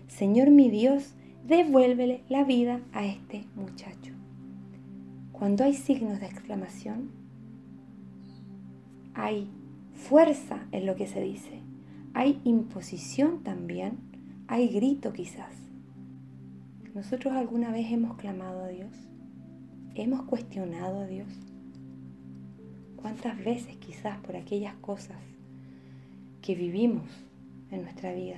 Señor 0.07 0.51
mi 0.51 0.69
Dios, 0.69 1.15
devuélvele 1.45 2.23
la 2.29 2.43
vida 2.43 2.81
a 2.93 3.05
este 3.05 3.45
muchacho. 3.55 4.13
Cuando 5.31 5.63
hay 5.63 5.73
signos 5.73 6.19
de 6.19 6.27
exclamación, 6.27 7.11
hay 9.13 9.49
fuerza 9.93 10.67
en 10.71 10.85
lo 10.85 10.95
que 10.95 11.07
se 11.07 11.21
dice, 11.21 11.61
hay 12.13 12.41
imposición 12.43 13.43
también, 13.43 13.97
hay 14.47 14.67
grito 14.69 15.13
quizás. 15.13 15.53
¿Nosotros 16.93 17.33
alguna 17.33 17.71
vez 17.71 17.91
hemos 17.91 18.17
clamado 18.17 18.63
a 18.63 18.67
Dios? 18.67 18.93
hemos 19.95 20.23
cuestionado 20.23 21.01
a 21.01 21.05
Dios? 21.05 21.27
¿Cuántas 22.95 23.37
veces 23.43 23.75
quizás 23.77 24.17
por 24.19 24.35
aquellas 24.35 24.75
cosas 24.75 25.17
que 26.41 26.55
vivimos 26.55 27.09
en 27.69 27.83
nuestra 27.83 28.13
vida 28.13 28.37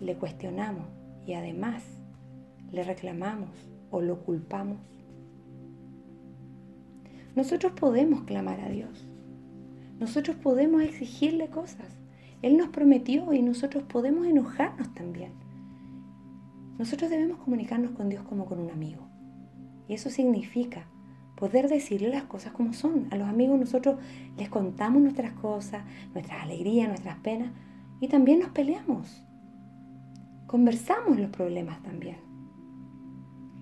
le 0.00 0.16
cuestionamos 0.16 0.86
y 1.26 1.34
además 1.34 1.82
le 2.72 2.82
reclamamos 2.82 3.50
o 3.90 4.00
lo 4.00 4.24
culpamos? 4.24 4.78
Nosotros 7.36 7.72
podemos 7.72 8.22
clamar 8.22 8.60
a 8.60 8.68
Dios. 8.68 9.06
Nosotros 10.00 10.36
podemos 10.36 10.82
exigirle 10.82 11.48
cosas. 11.48 11.86
Él 12.42 12.56
nos 12.56 12.68
prometió 12.70 13.32
y 13.32 13.42
nosotros 13.42 13.84
podemos 13.84 14.26
enojarnos 14.26 14.92
también. 14.94 15.32
Nosotros 16.78 17.10
debemos 17.10 17.38
comunicarnos 17.38 17.92
con 17.92 18.08
Dios 18.08 18.24
como 18.24 18.46
con 18.46 18.58
un 18.58 18.70
amigo. 18.70 19.06
Y 19.86 19.94
eso 19.94 20.08
significa 20.08 20.86
poder 21.36 21.68
decirle 21.68 22.08
las 22.08 22.24
cosas 22.24 22.52
como 22.52 22.72
son. 22.72 23.08
A 23.10 23.16
los 23.16 23.28
amigos 23.28 23.58
nosotros 23.58 23.98
les 24.36 24.48
contamos 24.48 25.02
nuestras 25.02 25.32
cosas, 25.32 25.84
nuestras 26.14 26.42
alegrías, 26.42 26.88
nuestras 26.88 27.18
penas 27.18 27.50
y 28.00 28.08
también 28.08 28.40
nos 28.40 28.50
peleamos. 28.50 29.24
Conversamos 30.50 31.16
los 31.16 31.30
problemas 31.30 31.80
también. 31.84 32.16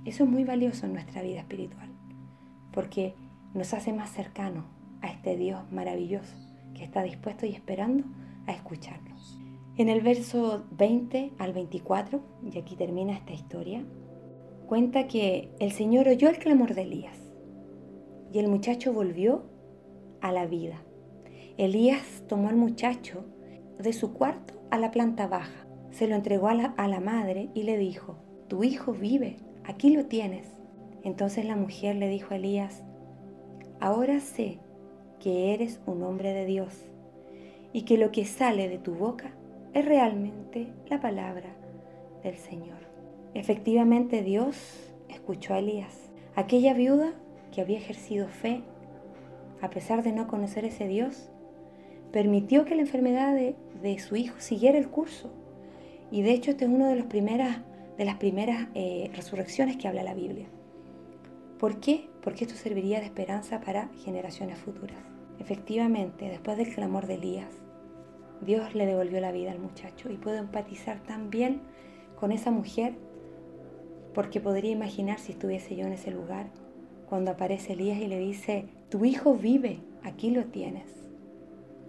Eso 0.06 0.24
es 0.24 0.30
muy 0.30 0.44
valioso 0.44 0.86
en 0.86 0.94
nuestra 0.94 1.20
vida 1.20 1.40
espiritual 1.40 1.90
porque 2.72 3.14
nos 3.52 3.74
hace 3.74 3.92
más 3.92 4.08
cercanos 4.08 4.64
a 5.02 5.08
este 5.08 5.36
Dios 5.36 5.70
maravilloso 5.70 6.34
que 6.74 6.84
está 6.84 7.02
dispuesto 7.02 7.44
y 7.44 7.50
esperando 7.50 8.04
a 8.46 8.52
escucharnos. 8.52 9.38
En 9.76 9.90
el 9.90 10.00
verso 10.00 10.64
20 10.70 11.34
al 11.36 11.52
24, 11.52 12.22
y 12.50 12.56
aquí 12.56 12.74
termina 12.74 13.12
esta 13.12 13.34
historia, 13.34 13.84
cuenta 14.66 15.08
que 15.08 15.50
el 15.60 15.72
Señor 15.72 16.08
oyó 16.08 16.30
el 16.30 16.38
clamor 16.38 16.74
de 16.74 16.84
Elías 16.84 17.18
y 18.32 18.38
el 18.38 18.48
muchacho 18.48 18.94
volvió 18.94 19.42
a 20.22 20.32
la 20.32 20.46
vida. 20.46 20.80
Elías 21.58 22.24
tomó 22.26 22.48
al 22.48 22.56
muchacho 22.56 23.26
de 23.78 23.92
su 23.92 24.14
cuarto 24.14 24.54
a 24.70 24.78
la 24.78 24.90
planta 24.90 25.26
baja, 25.26 25.67
se 25.90 26.06
lo 26.06 26.14
entregó 26.14 26.48
a 26.48 26.54
la, 26.54 27.00
madre 27.00 27.48
y 27.54 27.62
le 27.62 27.76
dijo, 27.78 28.16
tu 28.48 28.64
hijo 28.64 28.92
vive, 28.92 29.36
aquí 29.64 29.94
lo 29.94 30.06
tienes. 30.06 30.46
Entonces 31.02 31.44
la 31.44 31.56
mujer 31.56 31.96
le 31.96 32.08
dijo 32.08 32.34
a 32.34 32.36
Elías, 32.36 32.82
ahora 33.80 34.20
sé 34.20 34.58
que 35.20 35.54
eres 35.54 35.80
un 35.86 36.02
hombre 36.02 36.32
de 36.32 36.44
Dios 36.44 36.84
y 37.72 37.82
que 37.82 37.98
lo 37.98 38.10
que 38.10 38.24
sale 38.24 38.68
de 38.68 38.78
tu 38.78 38.94
boca 38.94 39.32
es 39.74 39.84
realmente 39.84 40.68
la 40.88 41.00
palabra 41.00 41.50
del 42.22 42.36
Señor. 42.36 42.78
Efectivamente 43.34 44.22
Dios 44.22 44.92
escuchó 45.08 45.54
a 45.54 45.58
Elías, 45.58 46.10
aquella 46.34 46.74
viuda 46.74 47.12
que 47.52 47.60
había 47.60 47.78
ejercido 47.78 48.28
fe, 48.28 48.62
a 49.60 49.70
pesar 49.70 50.02
de 50.02 50.12
no 50.12 50.28
conocer 50.28 50.64
ese 50.64 50.86
Dios, 50.86 51.30
permitió 52.12 52.64
que 52.64 52.74
la 52.74 52.82
enfermedad 52.82 53.34
de, 53.34 53.98
su 53.98 54.16
hijo 54.16 54.36
siguiera 54.38 54.78
el 54.78 54.88
curso. 54.88 55.30
Y 56.10 56.22
de 56.22 56.32
hecho 56.32 56.52
este 56.52 56.64
es 56.64 57.04
primeras, 57.04 57.58
de 57.96 58.04
las 58.04 58.16
primeras 58.16 58.68
eh, 58.74 59.10
resurrecciones 59.14 59.76
que 59.76 59.88
habla 59.88 60.02
la 60.02 60.14
Biblia. 60.14 60.46
¿Por 61.58 61.80
qué? 61.80 62.08
Porque 62.22 62.44
esto 62.44 62.56
serviría 62.56 63.00
de 63.00 63.06
esperanza 63.06 63.60
para 63.60 63.88
generaciones 64.04 64.58
futuras. 64.58 64.98
Efectivamente, 65.38 66.28
después 66.28 66.56
del 66.56 66.72
clamor 66.74 67.06
de 67.06 67.14
Elías, 67.14 67.50
Dios 68.40 68.74
le 68.74 68.86
devolvió 68.86 69.20
la 69.20 69.32
vida 69.32 69.50
al 69.50 69.58
muchacho 69.58 70.10
y 70.10 70.16
puedo 70.16 70.36
empatizar 70.36 71.02
también 71.02 71.60
con 72.16 72.32
esa 72.32 72.50
mujer 72.50 72.94
porque 74.14 74.40
podría 74.40 74.70
imaginar 74.70 75.18
si 75.18 75.32
estuviese 75.32 75.76
yo 75.76 75.86
en 75.86 75.92
ese 75.92 76.10
lugar 76.10 76.46
cuando 77.08 77.30
aparece 77.30 77.72
Elías 77.72 77.98
y 77.98 78.06
le 78.06 78.18
dice, 78.18 78.66
tu 78.90 79.04
hijo 79.04 79.34
vive, 79.34 79.80
aquí 80.02 80.30
lo 80.30 80.44
tienes. 80.46 80.86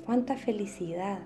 Cuánta 0.05 0.37
felicidad 0.37 1.19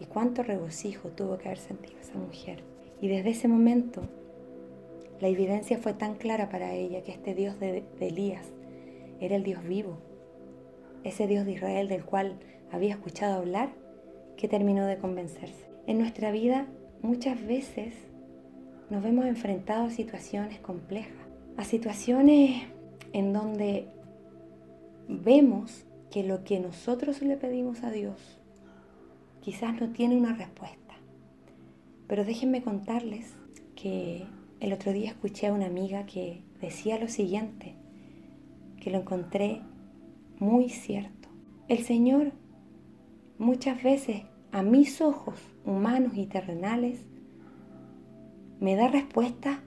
y 0.00 0.06
cuánto 0.06 0.42
regocijo 0.42 1.08
tuvo 1.08 1.38
que 1.38 1.48
haber 1.48 1.58
sentido 1.58 1.98
esa 2.00 2.18
mujer. 2.18 2.62
Y 3.00 3.08
desde 3.08 3.30
ese 3.30 3.48
momento 3.48 4.02
la 5.20 5.28
evidencia 5.28 5.78
fue 5.78 5.94
tan 5.94 6.14
clara 6.14 6.48
para 6.48 6.74
ella 6.74 7.02
que 7.02 7.12
este 7.12 7.34
Dios 7.34 7.58
de, 7.58 7.84
de 7.98 8.08
Elías 8.08 8.46
era 9.20 9.36
el 9.36 9.42
Dios 9.42 9.64
vivo, 9.64 9.98
ese 11.04 11.26
Dios 11.26 11.44
de 11.44 11.52
Israel 11.52 11.88
del 11.88 12.04
cual 12.04 12.38
había 12.70 12.94
escuchado 12.94 13.38
hablar 13.38 13.70
que 14.36 14.48
terminó 14.48 14.86
de 14.86 14.98
convencerse. 14.98 15.66
En 15.86 15.98
nuestra 15.98 16.30
vida 16.30 16.66
muchas 17.02 17.44
veces 17.44 17.94
nos 18.90 19.02
vemos 19.02 19.26
enfrentados 19.26 19.92
a 19.92 19.96
situaciones 19.96 20.60
complejas, 20.60 21.12
a 21.56 21.64
situaciones 21.64 22.62
en 23.12 23.32
donde 23.32 23.88
vemos 25.08 25.84
que 26.10 26.22
lo 26.22 26.44
que 26.44 26.60
nosotros 26.60 27.22
le 27.22 27.36
pedimos 27.36 27.82
a 27.82 27.90
Dios 27.90 28.37
quizás 29.40 29.80
no 29.80 29.90
tiene 29.90 30.16
una 30.16 30.34
respuesta. 30.34 30.94
Pero 32.06 32.24
déjenme 32.24 32.62
contarles 32.62 33.34
que 33.74 34.24
el 34.60 34.72
otro 34.72 34.92
día 34.92 35.10
escuché 35.10 35.46
a 35.46 35.52
una 35.52 35.66
amiga 35.66 36.06
que 36.06 36.42
decía 36.60 36.98
lo 36.98 37.08
siguiente, 37.08 37.74
que 38.80 38.90
lo 38.90 38.98
encontré 38.98 39.62
muy 40.38 40.68
cierto. 40.68 41.28
El 41.68 41.84
Señor 41.84 42.32
muchas 43.38 43.82
veces 43.82 44.22
a 44.52 44.62
mis 44.62 45.00
ojos 45.00 45.36
humanos 45.64 46.12
y 46.16 46.26
terrenales 46.26 47.04
me 48.60 48.74
da 48.74 48.88
respuestas 48.88 49.58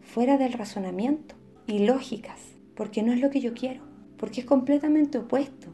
fuera 0.00 0.36
del 0.36 0.52
razonamiento 0.52 1.34
y 1.66 1.80
lógicas, 1.80 2.40
porque 2.74 3.02
no 3.02 3.12
es 3.12 3.20
lo 3.20 3.30
que 3.30 3.40
yo 3.40 3.54
quiero, 3.54 3.82
porque 4.16 4.40
es 4.40 4.46
completamente 4.46 5.18
opuesto, 5.18 5.68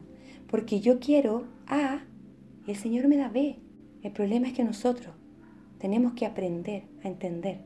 porque 0.47 0.79
yo 0.79 0.99
quiero 0.99 1.45
A 1.67 2.01
el 2.71 2.75
Señor 2.75 3.07
me 3.07 3.17
da 3.17 3.29
B. 3.29 3.57
El 4.01 4.11
problema 4.11 4.47
es 4.47 4.53
que 4.53 4.63
nosotros 4.63 5.13
tenemos 5.79 6.13
que 6.13 6.25
aprender 6.25 6.83
a 7.03 7.07
entender 7.07 7.61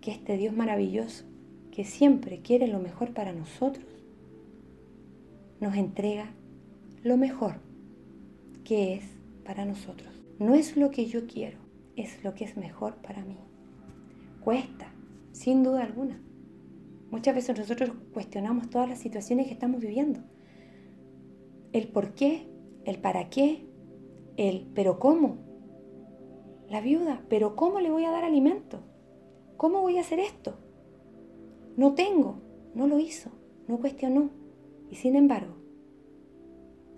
que 0.00 0.12
este 0.12 0.36
Dios 0.36 0.54
maravilloso, 0.54 1.24
que 1.70 1.84
siempre 1.84 2.40
quiere 2.40 2.66
lo 2.66 2.78
mejor 2.78 3.12
para 3.12 3.32
nosotros, 3.32 3.86
nos 5.60 5.74
entrega 5.76 6.32
lo 7.02 7.16
mejor 7.16 7.56
que 8.64 8.94
es 8.94 9.04
para 9.44 9.64
nosotros. 9.64 10.08
No 10.38 10.54
es 10.54 10.76
lo 10.76 10.90
que 10.90 11.06
yo 11.06 11.26
quiero, 11.26 11.58
es 11.96 12.22
lo 12.24 12.34
que 12.34 12.44
es 12.44 12.56
mejor 12.56 12.96
para 12.96 13.24
mí. 13.24 13.36
Cuesta, 14.42 14.92
sin 15.32 15.62
duda 15.62 15.84
alguna. 15.84 16.20
Muchas 17.10 17.34
veces 17.34 17.58
nosotros 17.58 17.90
cuestionamos 18.12 18.70
todas 18.70 18.88
las 18.88 19.00
situaciones 19.00 19.46
que 19.46 19.52
estamos 19.52 19.80
viviendo. 19.80 20.20
El 21.72 21.88
por 21.88 22.14
qué, 22.14 22.46
el 22.84 22.98
para 22.98 23.30
qué, 23.30 23.66
el 24.36 24.66
pero 24.74 24.98
cómo. 24.98 25.38
La 26.68 26.80
viuda, 26.80 27.24
pero 27.28 27.56
¿cómo 27.56 27.80
le 27.80 27.90
voy 27.90 28.04
a 28.04 28.10
dar 28.10 28.24
alimento? 28.24 28.80
¿Cómo 29.56 29.80
voy 29.80 29.98
a 29.98 30.02
hacer 30.02 30.20
esto? 30.20 30.54
No 31.76 31.94
tengo, 31.94 32.36
no 32.74 32.86
lo 32.86 32.98
hizo, 32.98 33.30
no 33.68 33.78
cuestionó. 33.78 34.30
Y 34.90 34.96
sin 34.96 35.16
embargo, 35.16 35.54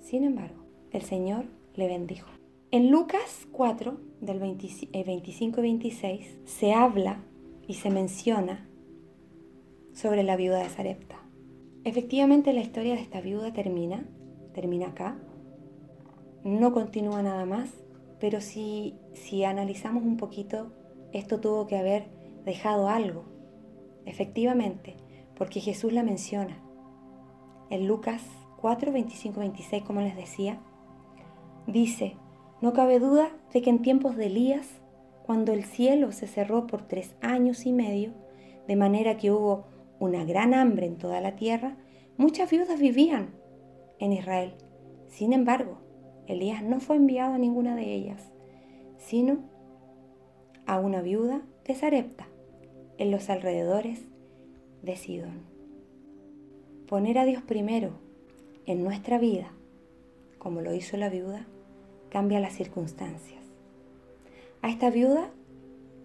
sin 0.00 0.24
embargo, 0.24 0.62
el 0.90 1.02
Señor 1.02 1.46
le 1.74 1.88
bendijo. 1.88 2.28
En 2.70 2.90
Lucas 2.90 3.46
4, 3.52 3.96
del 4.20 4.38
25 4.38 5.60
y 5.60 5.62
26, 5.62 6.38
se 6.44 6.72
habla 6.72 7.22
y 7.66 7.74
se 7.74 7.90
menciona 7.90 8.68
sobre 9.92 10.22
la 10.22 10.36
viuda 10.36 10.62
de 10.62 10.68
Sarepta. 10.68 11.16
Efectivamente, 11.84 12.52
la 12.52 12.60
historia 12.60 12.94
de 12.94 13.00
esta 13.00 13.20
viuda 13.20 13.52
termina, 13.52 14.04
termina 14.54 14.88
acá. 14.88 15.18
No 16.44 16.72
continúa 16.72 17.22
nada 17.22 17.44
más, 17.44 17.70
pero 18.18 18.40
si, 18.40 18.94
si 19.14 19.44
analizamos 19.44 20.02
un 20.02 20.16
poquito, 20.16 20.72
esto 21.12 21.40
tuvo 21.40 21.66
que 21.66 21.76
haber 21.76 22.08
dejado 22.44 22.88
algo. 22.88 23.24
Efectivamente, 24.06 24.96
porque 25.36 25.60
Jesús 25.60 25.92
la 25.92 26.02
menciona. 26.02 26.58
En 27.70 27.86
Lucas 27.86 28.22
4, 28.60 28.92
25, 28.92 29.40
26, 29.40 29.82
como 29.84 30.00
les 30.00 30.16
decía, 30.16 30.60
dice, 31.66 32.16
no 32.60 32.72
cabe 32.72 32.98
duda 32.98 33.30
de 33.52 33.62
que 33.62 33.70
en 33.70 33.82
tiempos 33.82 34.16
de 34.16 34.26
Elías, 34.26 34.68
cuando 35.24 35.52
el 35.52 35.64
cielo 35.64 36.12
se 36.12 36.26
cerró 36.26 36.66
por 36.66 36.82
tres 36.82 37.14
años 37.20 37.66
y 37.66 37.72
medio, 37.72 38.12
de 38.66 38.76
manera 38.76 39.16
que 39.16 39.30
hubo 39.30 39.66
una 39.98 40.24
gran 40.24 40.54
hambre 40.54 40.86
en 40.86 40.96
toda 40.96 41.20
la 41.20 41.36
tierra, 41.36 41.76
muchas 42.16 42.50
viudas 42.50 42.80
vivían 42.80 43.34
en 43.98 44.12
Israel. 44.12 44.54
Sin 45.08 45.32
embargo, 45.32 45.78
Elías 46.26 46.62
no 46.62 46.80
fue 46.80 46.96
enviado 46.96 47.34
a 47.34 47.38
ninguna 47.38 47.76
de 47.76 47.94
ellas, 47.94 48.30
sino 48.98 49.38
a 50.66 50.78
una 50.78 51.02
viuda 51.02 51.42
de 51.64 51.74
Sarepta, 51.74 52.28
en 52.98 53.10
los 53.10 53.28
alrededores 53.30 54.04
de 54.82 54.96
Sidón. 54.96 55.42
Poner 56.86 57.18
a 57.18 57.24
Dios 57.24 57.42
primero 57.42 57.90
en 58.66 58.84
nuestra 58.84 59.18
vida, 59.18 59.52
como 60.38 60.60
lo 60.60 60.74
hizo 60.74 60.96
la 60.96 61.08
viuda, 61.08 61.46
cambia 62.10 62.40
las 62.40 62.54
circunstancias. 62.54 63.40
A 64.60 64.68
esta 64.68 64.90
viuda 64.90 65.30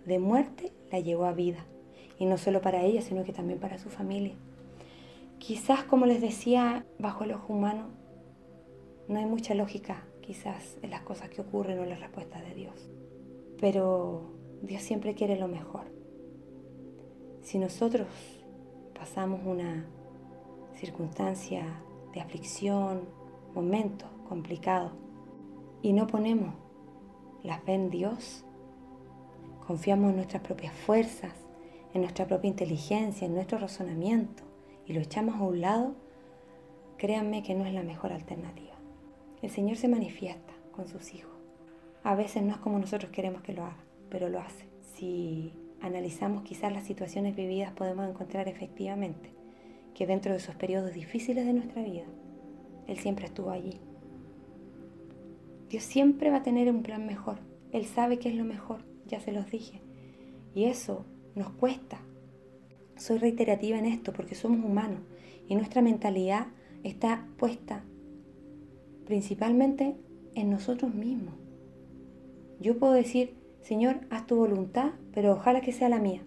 de 0.06 0.20
muerte 0.20 0.72
la 0.92 1.00
llevó 1.00 1.26
a 1.26 1.34
vida 1.34 1.66
y 2.18 2.26
no 2.26 2.38
solo 2.38 2.62
para 2.62 2.84
ella, 2.84 3.02
sino 3.02 3.24
que 3.24 3.34
también 3.34 3.60
para 3.60 3.78
su 3.78 3.90
familia. 3.90 4.34
Quizás, 5.38 5.84
como 5.84 6.06
les 6.06 6.22
decía, 6.22 6.86
bajo 6.98 7.24
el 7.24 7.34
ojo 7.34 7.54
humano, 7.54 7.90
no 9.08 9.20
hay 9.20 9.26
mucha 9.26 9.54
lógica 9.54 10.04
quizás 10.22 10.78
en 10.82 10.90
las 10.90 11.02
cosas 11.02 11.30
que 11.30 11.42
ocurren 11.42 11.80
o 11.80 11.84
en 11.84 11.90
las 11.90 12.02
respuestas 12.02 12.44
de 12.44 12.54
Dios. 12.54 12.90
Pero 13.60 14.34
Dios 14.62 14.82
siempre 14.82 15.16
quiere 15.16 15.38
lo 15.38 15.48
mejor. 15.48 15.86
Si 17.42 17.58
nosotros 17.58 18.08
pasamos 18.94 19.42
una 19.46 19.86
circunstancia 20.76 21.82
de 22.14 22.20
aflicción, 22.20 23.04
momento 23.54 24.06
complicado, 24.28 24.92
y 25.82 25.94
no 25.94 26.08
ponemos 26.08 26.54
la 27.44 27.60
fe 27.60 27.76
en 27.76 27.90
Dios, 27.90 28.44
confiamos 29.66 30.10
en 30.10 30.18
nuestras 30.18 30.44
propias 30.44 30.74
fuerzas, 30.74 31.34
en 31.94 32.02
nuestra 32.02 32.28
propia 32.28 32.50
inteligencia, 32.50 33.26
en 33.26 33.34
nuestro 33.34 33.58
razonamiento, 33.58 34.44
y 34.86 34.94
lo 34.94 35.00
echamos 35.00 35.36
a 35.36 35.44
un 35.44 35.62
lado, 35.62 35.96
créanme 36.98 37.44
que 37.44 37.56
no 37.56 37.66
es 37.66 37.74
la 37.74 37.84
mejor 37.84 38.12
alternativa. 38.12 38.77
El 39.42 39.52
Señor 39.52 39.78
se 39.78 39.88
manifiesta 39.88 40.54
con 40.72 40.88
sus 40.88 41.14
hijos. 41.14 41.32
A 42.04 42.16
veces 42.16 42.42
no 42.42 42.54
es 42.54 42.58
como 42.58 42.80
nosotros 42.80 43.12
queremos 43.12 43.44
que 43.44 43.54
lo 43.54 43.64
haga, 43.64 43.84
pero 44.10 44.30
lo 44.30 44.40
hace. 44.40 44.66
Si 44.96 45.54
analizamos 45.80 46.42
quizás 46.44 46.74
las 46.74 46.86
situaciones 46.86 47.36
vividas, 47.36 47.72
podemos 47.74 48.10
encontrar 48.10 48.48
efectivamente 48.48 49.30
que 49.94 50.08
dentro 50.08 50.32
de 50.32 50.40
esos 50.40 50.56
periodos 50.56 50.94
difíciles 50.94 51.46
de 51.46 51.54
nuestra 51.54 51.84
vida, 51.84 52.06
Él 52.88 52.98
siempre 52.98 53.26
estuvo 53.26 53.52
allí. 53.52 53.80
Dios 55.70 55.84
siempre 55.84 56.32
va 56.32 56.38
a 56.38 56.44
tener 56.44 56.70
un 56.70 56.82
plan 56.82 57.06
mejor. 57.06 57.38
Él 57.72 57.86
sabe 57.86 58.18
qué 58.18 58.30
es 58.30 58.36
lo 58.36 58.44
mejor, 58.44 58.86
ya 59.06 59.20
se 59.20 59.32
los 59.32 59.52
dije. 59.52 59.82
Y 60.56 60.66
eso 60.66 61.06
nos 61.36 61.50
cuesta. 61.52 62.00
Soy 62.96 63.20
reiterativa 63.20 63.78
en 63.78 63.86
esto 63.86 64.14
porque 64.14 64.34
somos 64.34 64.66
humanos 64.66 65.02
y 65.48 65.56
nuestra 65.56 65.84
mentalidad 65.84 66.48
está 66.84 67.28
puesta 67.38 67.84
principalmente 69.08 69.96
en 70.36 70.52
nosotros 70.52 70.94
mismos. 70.94 71.34
Yo 72.60 72.78
puedo 72.78 72.94
decir, 72.94 73.36
Señor, 73.62 74.02
haz 74.10 74.28
tu 74.28 74.36
voluntad, 74.36 74.92
pero 75.14 75.32
ojalá 75.32 75.62
que 75.62 75.72
sea 75.72 75.90
la 75.90 76.00
mía. 76.00 76.22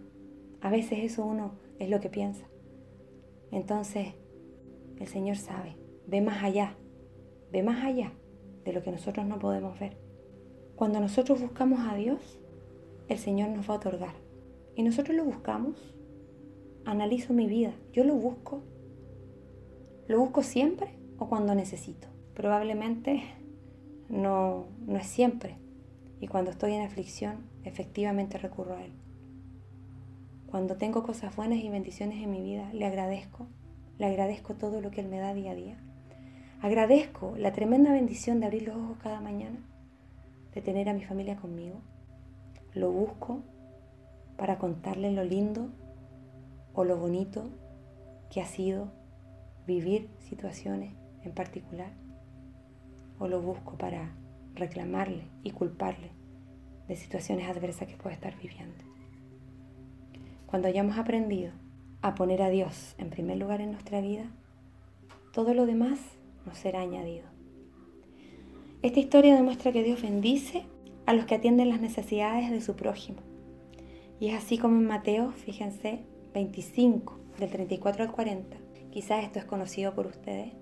A 0.63 0.71
veces 0.71 1.01
eso 1.01 1.25
uno 1.25 1.53
es 1.79 1.91
lo 1.91 2.01
que 2.01 2.09
piensa. 2.09 2.47
Entonces, 3.53 4.09
el 4.99 5.07
Señor 5.07 5.37
sabe, 5.37 5.77
ve 6.07 6.21
más 6.23 6.43
allá, 6.43 6.75
ve 7.53 7.63
más 7.63 7.85
allá 7.85 8.13
de 8.65 8.73
lo 8.73 8.83
que 8.83 8.93
nosotros 8.93 9.27
no 9.27 9.39
podemos 9.39 9.79
ver. 9.79 9.97
Cuando 10.75 11.01
nosotros 11.01 11.41
buscamos 11.41 11.81
a 11.81 11.95
Dios, 11.95 12.39
el 13.09 13.19
Señor 13.19 13.51
nos 13.51 13.69
va 13.69 13.75
a 13.75 13.77
otorgar. 13.77 14.15
Y 14.75 14.83
nosotros 14.83 15.17
lo 15.17 15.25
buscamos. 15.25 15.77
Analizo 16.87 17.35
mi 17.35 17.47
vida. 17.47 17.75
Yo 17.93 18.05
lo 18.05 18.15
busco. 18.15 18.63
¿Lo 20.09 20.19
busco 20.19 20.43
siempre 20.43 20.99
o 21.19 21.29
cuando 21.29 21.55
necesito? 21.55 22.10
Probablemente 22.35 23.23
no, 24.09 24.67
no 24.87 24.97
es 24.97 25.07
siempre. 25.07 25.57
Y 26.21 26.29
cuando 26.29 26.51
estoy 26.51 26.75
en 26.75 26.83
aflicción, 26.83 27.49
efectivamente 27.65 28.39
recurro 28.39 28.77
a 28.77 28.85
Él. 28.85 28.93
Cuando 30.47 30.77
tengo 30.77 31.03
cosas 31.03 31.35
buenas 31.37 31.61
y 31.61 31.69
bendiciones 31.69 32.23
en 32.23 32.31
mi 32.31 32.43
vida, 32.43 32.71
le 32.73 32.87
agradezco. 32.87 33.47
Le 33.99 34.07
agradezco 34.07 34.55
todo 34.55 34.81
lo 34.81 34.91
que 34.91 35.01
Él 35.01 35.09
me 35.09 35.19
da 35.19 35.33
día 35.33 35.53
a 35.53 35.55
día. 35.55 35.79
Agradezco 36.61 37.37
la 37.39 37.53
tremenda 37.53 37.93
bendición 37.93 38.41
de 38.41 38.47
abrir 38.47 38.65
los 38.65 38.77
ojos 38.77 38.99
cada 39.03 39.21
mañana, 39.21 39.59
de 40.53 40.61
tener 40.61 40.89
a 40.89 40.93
mi 40.93 41.05
familia 41.05 41.37
conmigo. 41.37 41.81
Lo 42.75 42.91
busco 42.91 43.43
para 44.37 44.59
contarle 44.59 45.13
lo 45.13 45.25
lindo 45.25 45.71
o 46.75 46.85
lo 46.85 46.99
bonito 46.99 47.45
que 48.31 48.41
ha 48.41 48.47
sido 48.47 48.93
vivir 49.67 50.11
situaciones 50.19 50.93
en 51.23 51.33
particular. 51.33 52.00
O 53.21 53.29
lo 53.29 53.41
busco 53.41 53.79
para 53.79 54.11
reclamarle 54.57 55.23
y 55.45 55.53
culparle 55.53 56.11
de 56.89 56.97
situaciones 56.97 57.49
adversas 57.49 57.87
que 57.87 57.97
puede 57.97 58.17
estar 58.17 58.37
viviendo. 58.37 58.83
Cuando 60.47 60.67
hayamos 60.67 60.99
aprendido 60.99 61.53
a 62.03 62.17
poner 62.17 62.43
a 62.43 62.51
Dios 62.51 62.97
en 62.99 63.11
primer 63.11 63.37
lugar 63.37 63.61
en 63.61 63.71
nuestra 63.71 64.01
vida, 64.01 64.25
todo 65.33 65.55
lo 65.55 65.67
demás 65.67 66.01
nos 66.45 66.59
será 66.59 66.81
añadido. 66.81 67.27
Esta 68.83 68.99
historia 68.99 69.37
demuestra 69.37 69.71
que 69.71 69.85
Dios 69.85 70.03
bendice 70.03 70.65
a 71.07 71.13
los 71.13 71.27
que 71.27 71.37
atienden 71.37 71.69
las 71.69 71.81
necesidades 71.81 72.51
de 72.51 72.61
su 72.61 72.75
prójimo. 72.75 73.19
Y 74.19 74.29
es 74.29 74.35
así 74.35 74.59
como 74.59 74.77
en 74.77 74.87
Mateo, 74.87 75.31
fíjense, 75.31 76.01
25, 76.35 77.19
del 77.39 77.51
34 77.51 78.05
al 78.05 78.13
40. 78.13 78.57
Quizás 78.91 79.23
esto 79.23 79.39
es 79.39 79.45
conocido 79.45 79.95
por 79.95 80.07
ustedes, 80.07 80.53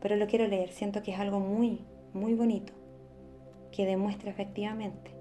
pero 0.00 0.16
lo 0.16 0.26
quiero 0.26 0.46
leer. 0.46 0.70
Siento 0.70 1.02
que 1.02 1.12
es 1.12 1.18
algo 1.18 1.40
muy, 1.40 1.84
muy 2.12 2.34
bonito 2.34 2.72
que 3.72 3.86
demuestra 3.86 4.30
efectivamente 4.30 5.12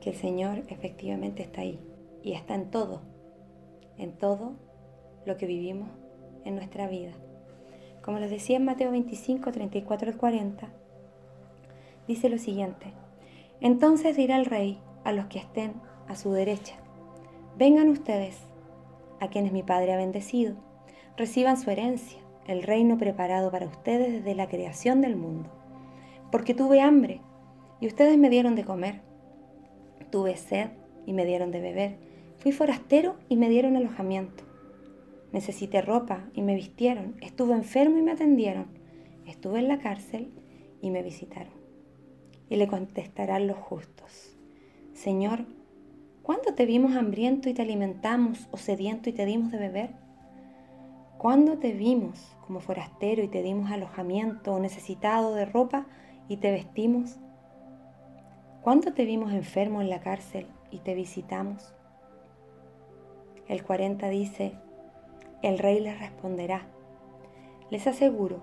que 0.00 0.10
el 0.10 0.16
Señor 0.16 0.62
efectivamente 0.68 1.42
está 1.42 1.62
ahí 1.62 1.80
y 2.22 2.32
está 2.32 2.54
en 2.54 2.70
todo, 2.70 3.00
en 3.98 4.12
todo 4.12 4.52
lo 5.24 5.36
que 5.36 5.46
vivimos 5.46 5.88
en 6.44 6.54
nuestra 6.54 6.86
vida. 6.88 7.12
Como 8.02 8.18
les 8.18 8.30
decía 8.30 8.56
en 8.56 8.64
Mateo 8.64 8.90
25, 8.90 9.50
34 9.50 10.10
al 10.10 10.16
40, 10.16 10.68
dice 12.06 12.28
lo 12.28 12.38
siguiente, 12.38 12.92
entonces 13.60 14.16
dirá 14.16 14.36
el 14.36 14.46
rey 14.46 14.78
a 15.04 15.12
los 15.12 15.26
que 15.26 15.38
estén 15.38 15.74
a 16.06 16.14
su 16.14 16.30
derecha, 16.32 16.76
vengan 17.56 17.88
ustedes, 17.88 18.38
a 19.18 19.28
quienes 19.28 19.52
mi 19.52 19.62
Padre 19.62 19.94
ha 19.94 19.96
bendecido, 19.96 20.54
reciban 21.16 21.56
su 21.56 21.70
herencia, 21.70 22.20
el 22.46 22.62
reino 22.62 22.98
preparado 22.98 23.50
para 23.50 23.66
ustedes 23.66 24.12
desde 24.12 24.34
la 24.34 24.48
creación 24.48 25.00
del 25.00 25.16
mundo. 25.16 25.50
Porque 26.30 26.54
tuve 26.54 26.80
hambre 26.80 27.20
y 27.80 27.86
ustedes 27.86 28.18
me 28.18 28.30
dieron 28.30 28.54
de 28.54 28.64
comer. 28.64 29.00
Tuve 30.10 30.36
sed 30.36 30.70
y 31.04 31.12
me 31.12 31.24
dieron 31.24 31.50
de 31.50 31.60
beber. 31.60 31.96
Fui 32.38 32.52
forastero 32.52 33.16
y 33.28 33.36
me 33.36 33.48
dieron 33.48 33.76
alojamiento. 33.76 34.44
Necesité 35.32 35.82
ropa 35.82 36.28
y 36.32 36.42
me 36.42 36.54
vistieron. 36.54 37.16
Estuve 37.20 37.54
enfermo 37.54 37.98
y 37.98 38.02
me 38.02 38.12
atendieron. 38.12 38.66
Estuve 39.26 39.58
en 39.58 39.68
la 39.68 39.78
cárcel 39.78 40.30
y 40.80 40.90
me 40.90 41.02
visitaron. 41.02 41.52
Y 42.48 42.56
le 42.56 42.68
contestarán 42.68 43.46
los 43.46 43.56
justos. 43.56 44.36
Señor, 44.94 45.44
¿cuándo 46.22 46.54
te 46.54 46.64
vimos 46.64 46.94
hambriento 46.96 47.48
y 47.48 47.54
te 47.54 47.62
alimentamos 47.62 48.48
o 48.52 48.56
sediento 48.56 49.10
y 49.10 49.12
te 49.12 49.26
dimos 49.26 49.50
de 49.50 49.58
beber? 49.58 50.05
¿Cuándo 51.18 51.56
te 51.56 51.72
vimos 51.72 52.36
como 52.46 52.60
forastero 52.60 53.22
y 53.22 53.28
te 53.28 53.42
dimos 53.42 53.70
alojamiento 53.70 54.52
o 54.52 54.58
necesitado 54.58 55.34
de 55.34 55.46
ropa 55.46 55.86
y 56.28 56.36
te 56.36 56.50
vestimos? 56.50 57.16
¿Cuándo 58.60 58.92
te 58.92 59.06
vimos 59.06 59.32
enfermo 59.32 59.80
en 59.80 59.88
la 59.88 60.00
cárcel 60.00 60.46
y 60.70 60.80
te 60.80 60.94
visitamos? 60.94 61.72
El 63.48 63.64
40 63.64 64.08
dice, 64.10 64.58
el 65.42 65.58
rey 65.58 65.80
les 65.80 65.98
responderá, 65.98 66.66
les 67.70 67.86
aseguro 67.86 68.40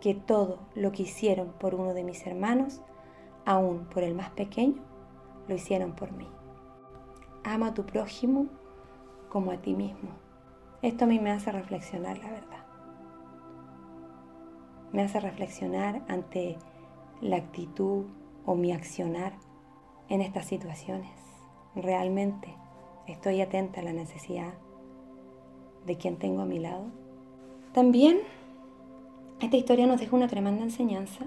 que 0.00 0.14
todo 0.14 0.58
lo 0.74 0.92
que 0.92 1.04
hicieron 1.04 1.52
por 1.52 1.74
uno 1.74 1.94
de 1.94 2.04
mis 2.04 2.26
hermanos, 2.26 2.82
aún 3.46 3.86
por 3.86 4.02
el 4.02 4.14
más 4.14 4.30
pequeño, 4.30 4.82
lo 5.48 5.54
hicieron 5.54 5.92
por 5.92 6.12
mí. 6.12 6.28
Ama 7.44 7.68
a 7.68 7.74
tu 7.74 7.86
prójimo 7.86 8.46
como 9.30 9.52
a 9.52 9.56
ti 9.56 9.74
mismo. 9.74 10.29
Esto 10.82 11.04
a 11.04 11.08
mí 11.08 11.18
me 11.18 11.30
hace 11.30 11.52
reflexionar, 11.52 12.18
la 12.18 12.30
verdad. 12.30 12.64
Me 14.92 15.02
hace 15.02 15.20
reflexionar 15.20 16.02
ante 16.08 16.56
la 17.20 17.36
actitud 17.36 18.06
o 18.46 18.54
mi 18.54 18.72
accionar 18.72 19.34
en 20.08 20.22
estas 20.22 20.46
situaciones. 20.46 21.12
Realmente 21.74 22.54
estoy 23.06 23.42
atenta 23.42 23.80
a 23.80 23.84
la 23.84 23.92
necesidad 23.92 24.54
de 25.84 25.96
quien 25.98 26.16
tengo 26.16 26.40
a 26.40 26.46
mi 26.46 26.58
lado. 26.58 26.86
También 27.74 28.18
esta 29.40 29.58
historia 29.58 29.86
nos 29.86 30.00
deja 30.00 30.16
una 30.16 30.28
tremenda 30.28 30.62
enseñanza 30.62 31.26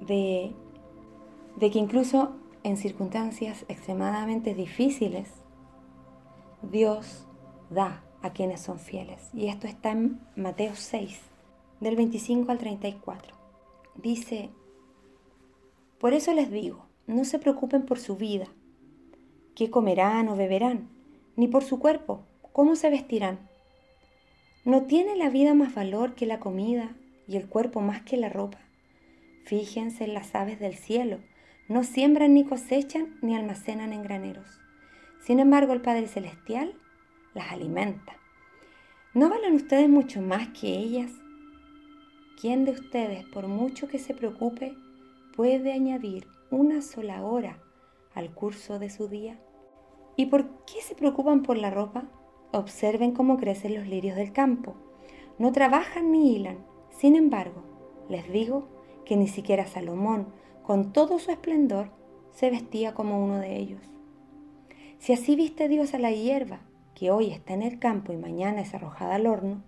de, 0.00 0.54
de 1.56 1.70
que 1.70 1.78
incluso 1.78 2.36
en 2.62 2.78
circunstancias 2.78 3.66
extremadamente 3.68 4.54
difíciles, 4.54 5.30
Dios 6.62 7.28
da 7.68 8.02
a 8.22 8.32
quienes 8.32 8.60
son 8.60 8.78
fieles. 8.78 9.30
Y 9.32 9.48
esto 9.48 9.66
está 9.66 9.90
en 9.90 10.20
Mateo 10.36 10.74
6, 10.74 11.20
del 11.80 11.96
25 11.96 12.50
al 12.50 12.58
34. 12.58 13.34
Dice, 13.96 14.50
por 15.98 16.12
eso 16.12 16.32
les 16.32 16.50
digo, 16.50 16.86
no 17.06 17.24
se 17.24 17.38
preocupen 17.38 17.84
por 17.84 17.98
su 17.98 18.16
vida, 18.16 18.46
qué 19.54 19.70
comerán 19.70 20.28
o 20.28 20.36
beberán, 20.36 20.88
ni 21.36 21.48
por 21.48 21.64
su 21.64 21.78
cuerpo, 21.78 22.24
cómo 22.52 22.76
se 22.76 22.90
vestirán. 22.90 23.48
¿No 24.64 24.82
tiene 24.82 25.16
la 25.16 25.30
vida 25.30 25.54
más 25.54 25.74
valor 25.74 26.14
que 26.14 26.26
la 26.26 26.40
comida 26.40 26.94
y 27.26 27.36
el 27.36 27.48
cuerpo 27.48 27.80
más 27.80 28.02
que 28.02 28.16
la 28.16 28.28
ropa? 28.28 28.58
Fíjense 29.44 30.04
en 30.04 30.14
las 30.14 30.34
aves 30.34 30.60
del 30.60 30.74
cielo, 30.74 31.18
no 31.68 31.84
siembran 31.84 32.34
ni 32.34 32.44
cosechan 32.44 33.18
ni 33.22 33.34
almacenan 33.34 33.92
en 33.92 34.02
graneros. 34.02 34.60
Sin 35.20 35.40
embargo, 35.40 35.72
el 35.72 35.80
Padre 35.80 36.06
Celestial 36.06 36.74
las 37.38 37.52
alimenta. 37.52 38.16
¿No 39.14 39.30
valen 39.30 39.54
ustedes 39.54 39.88
mucho 39.88 40.20
más 40.20 40.48
que 40.48 40.76
ellas? 40.76 41.12
¿Quién 42.40 42.64
de 42.64 42.72
ustedes, 42.72 43.24
por 43.26 43.46
mucho 43.46 43.86
que 43.86 44.00
se 44.00 44.12
preocupe, 44.12 44.74
puede 45.36 45.72
añadir 45.72 46.26
una 46.50 46.82
sola 46.82 47.22
hora 47.24 47.62
al 48.12 48.34
curso 48.34 48.80
de 48.80 48.90
su 48.90 49.06
día? 49.06 49.38
¿Y 50.16 50.26
por 50.26 50.64
qué 50.64 50.82
se 50.82 50.96
preocupan 50.96 51.42
por 51.42 51.56
la 51.56 51.70
ropa? 51.70 52.10
Observen 52.50 53.12
cómo 53.12 53.36
crecen 53.36 53.76
los 53.76 53.86
lirios 53.86 54.16
del 54.16 54.32
campo. 54.32 54.74
No 55.38 55.52
trabajan 55.52 56.10
ni 56.10 56.34
hilan. 56.34 56.58
Sin 56.90 57.14
embargo, 57.14 57.62
les 58.08 58.28
digo 58.32 58.68
que 59.04 59.16
ni 59.16 59.28
siquiera 59.28 59.68
Salomón, 59.68 60.26
con 60.64 60.92
todo 60.92 61.20
su 61.20 61.30
esplendor, 61.30 61.90
se 62.32 62.50
vestía 62.50 62.94
como 62.94 63.24
uno 63.24 63.38
de 63.38 63.56
ellos. 63.56 63.82
Si 64.98 65.12
así 65.12 65.36
viste 65.36 65.68
Dios 65.68 65.94
a 65.94 66.00
la 66.00 66.10
hierba, 66.10 66.62
que 66.98 67.12
hoy 67.12 67.30
está 67.30 67.54
en 67.54 67.62
el 67.62 67.78
campo 67.78 68.12
y 68.12 68.16
mañana 68.16 68.60
es 68.60 68.74
arrojada 68.74 69.14
al 69.14 69.26
horno, 69.28 69.62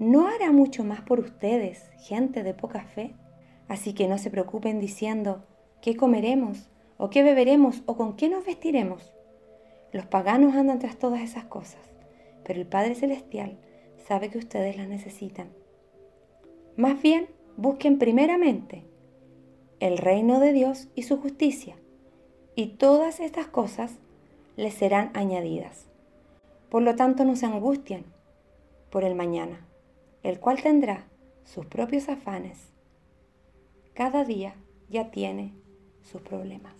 ¿no 0.00 0.26
hará 0.26 0.50
mucho 0.50 0.82
más 0.82 1.00
por 1.00 1.20
ustedes, 1.20 1.90
gente 1.98 2.42
de 2.42 2.54
poca 2.54 2.82
fe? 2.82 3.14
Así 3.68 3.92
que 3.92 4.08
no 4.08 4.18
se 4.18 4.30
preocupen 4.30 4.80
diciendo, 4.80 5.44
¿qué 5.80 5.96
comeremos? 5.96 6.70
¿O 6.96 7.08
qué 7.08 7.22
beberemos? 7.22 7.82
¿O 7.86 7.96
con 7.96 8.16
qué 8.16 8.28
nos 8.28 8.44
vestiremos? 8.44 9.14
Los 9.92 10.06
paganos 10.06 10.56
andan 10.56 10.80
tras 10.80 10.98
todas 10.98 11.20
esas 11.20 11.44
cosas, 11.44 11.80
pero 12.44 12.60
el 12.60 12.66
Padre 12.66 12.96
Celestial 12.96 13.56
sabe 13.96 14.28
que 14.28 14.38
ustedes 14.38 14.76
las 14.76 14.88
necesitan. 14.88 15.50
Más 16.76 17.00
bien, 17.00 17.28
busquen 17.56 17.98
primeramente 17.98 18.84
el 19.78 19.98
reino 19.98 20.40
de 20.40 20.52
Dios 20.52 20.88
y 20.96 21.04
su 21.04 21.18
justicia, 21.20 21.76
y 22.56 22.68
todas 22.70 23.20
estas 23.20 23.46
cosas 23.46 23.98
les 24.56 24.74
serán 24.74 25.12
añadidas. 25.14 25.87
Por 26.70 26.82
lo 26.82 26.96
tanto, 26.96 27.24
no 27.24 27.36
se 27.36 27.46
angustien 27.46 28.04
por 28.90 29.04
el 29.04 29.14
mañana 29.14 29.68
el 30.22 30.40
cual 30.40 30.60
tendrá 30.62 31.08
sus 31.44 31.66
propios 31.66 32.08
afanes. 32.08 32.72
Cada 33.94 34.24
día 34.24 34.54
ya 34.88 35.10
tiene 35.10 35.54
sus 36.02 36.20
problemas. 36.22 36.74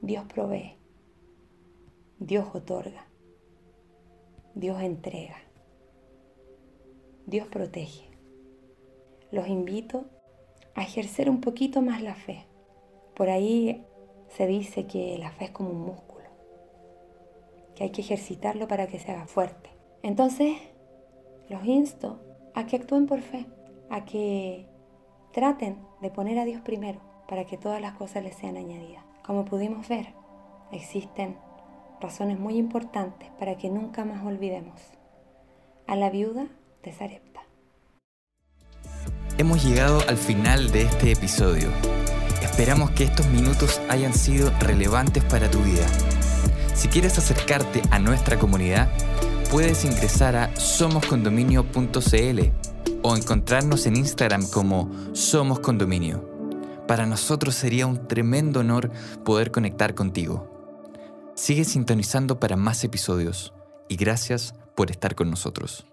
Dios 0.00 0.24
provee, 0.26 0.76
Dios 2.18 2.48
otorga, 2.54 3.06
Dios 4.54 4.82
entrega, 4.82 5.38
Dios 7.26 7.48
protege. 7.48 8.10
Los 9.32 9.48
invito 9.48 10.04
a 10.74 10.82
ejercer 10.82 11.30
un 11.30 11.40
poquito 11.40 11.82
más 11.82 12.02
la 12.02 12.14
fe. 12.14 12.46
Por 13.14 13.30
ahí 13.30 13.84
se 14.28 14.46
dice 14.46 14.86
que 14.86 15.16
la 15.18 15.30
fe 15.30 15.46
es 15.46 15.50
como 15.50 15.70
un 15.70 15.80
músculo, 15.80 16.05
que 17.76 17.84
hay 17.84 17.90
que 17.90 18.00
ejercitarlo 18.00 18.66
para 18.66 18.88
que 18.88 18.98
se 18.98 19.12
haga 19.12 19.26
fuerte. 19.26 19.70
Entonces, 20.02 20.56
los 21.48 21.64
insto 21.64 22.20
a 22.54 22.66
que 22.66 22.76
actúen 22.76 23.06
por 23.06 23.20
fe, 23.20 23.46
a 23.90 24.04
que 24.04 24.66
traten 25.32 25.78
de 26.00 26.10
poner 26.10 26.38
a 26.38 26.44
Dios 26.44 26.62
primero 26.62 27.00
para 27.28 27.44
que 27.44 27.58
todas 27.58 27.80
las 27.80 27.94
cosas 27.94 28.24
les 28.24 28.34
sean 28.34 28.56
añadidas. 28.56 29.04
Como 29.24 29.44
pudimos 29.44 29.86
ver, 29.88 30.06
existen 30.72 31.36
razones 32.00 32.38
muy 32.38 32.56
importantes 32.56 33.30
para 33.38 33.56
que 33.56 33.68
nunca 33.68 34.04
más 34.04 34.24
olvidemos 34.24 34.80
a 35.86 35.96
la 35.96 36.10
viuda 36.10 36.46
de 36.82 36.92
Sarepta. 36.92 37.42
Hemos 39.38 39.62
llegado 39.64 40.00
al 40.08 40.16
final 40.16 40.72
de 40.72 40.82
este 40.82 41.12
episodio. 41.12 41.68
Esperamos 42.42 42.90
que 42.92 43.04
estos 43.04 43.28
minutos 43.28 43.82
hayan 43.90 44.14
sido 44.14 44.50
relevantes 44.60 45.22
para 45.24 45.50
tu 45.50 45.58
vida. 45.58 45.86
Si 46.74 46.88
quieres 46.88 47.18
acercarte 47.18 47.82
a 47.90 47.98
nuestra 47.98 48.38
comunidad, 48.38 48.88
puedes 49.50 49.84
ingresar 49.84 50.36
a 50.36 50.54
somoscondominio.cl 50.56 52.40
o 53.02 53.16
encontrarnos 53.16 53.86
en 53.86 53.96
Instagram 53.96 54.48
como 54.48 54.90
Somos 55.12 55.60
Condominio. 55.60 56.36
Para 56.86 57.06
nosotros 57.06 57.54
sería 57.54 57.86
un 57.86 58.06
tremendo 58.08 58.60
honor 58.60 58.90
poder 59.24 59.50
conectar 59.50 59.94
contigo. 59.94 60.52
Sigue 61.34 61.64
sintonizando 61.64 62.40
para 62.40 62.56
más 62.56 62.82
episodios 62.84 63.52
y 63.88 63.96
gracias 63.96 64.54
por 64.74 64.90
estar 64.90 65.14
con 65.14 65.30
nosotros. 65.30 65.86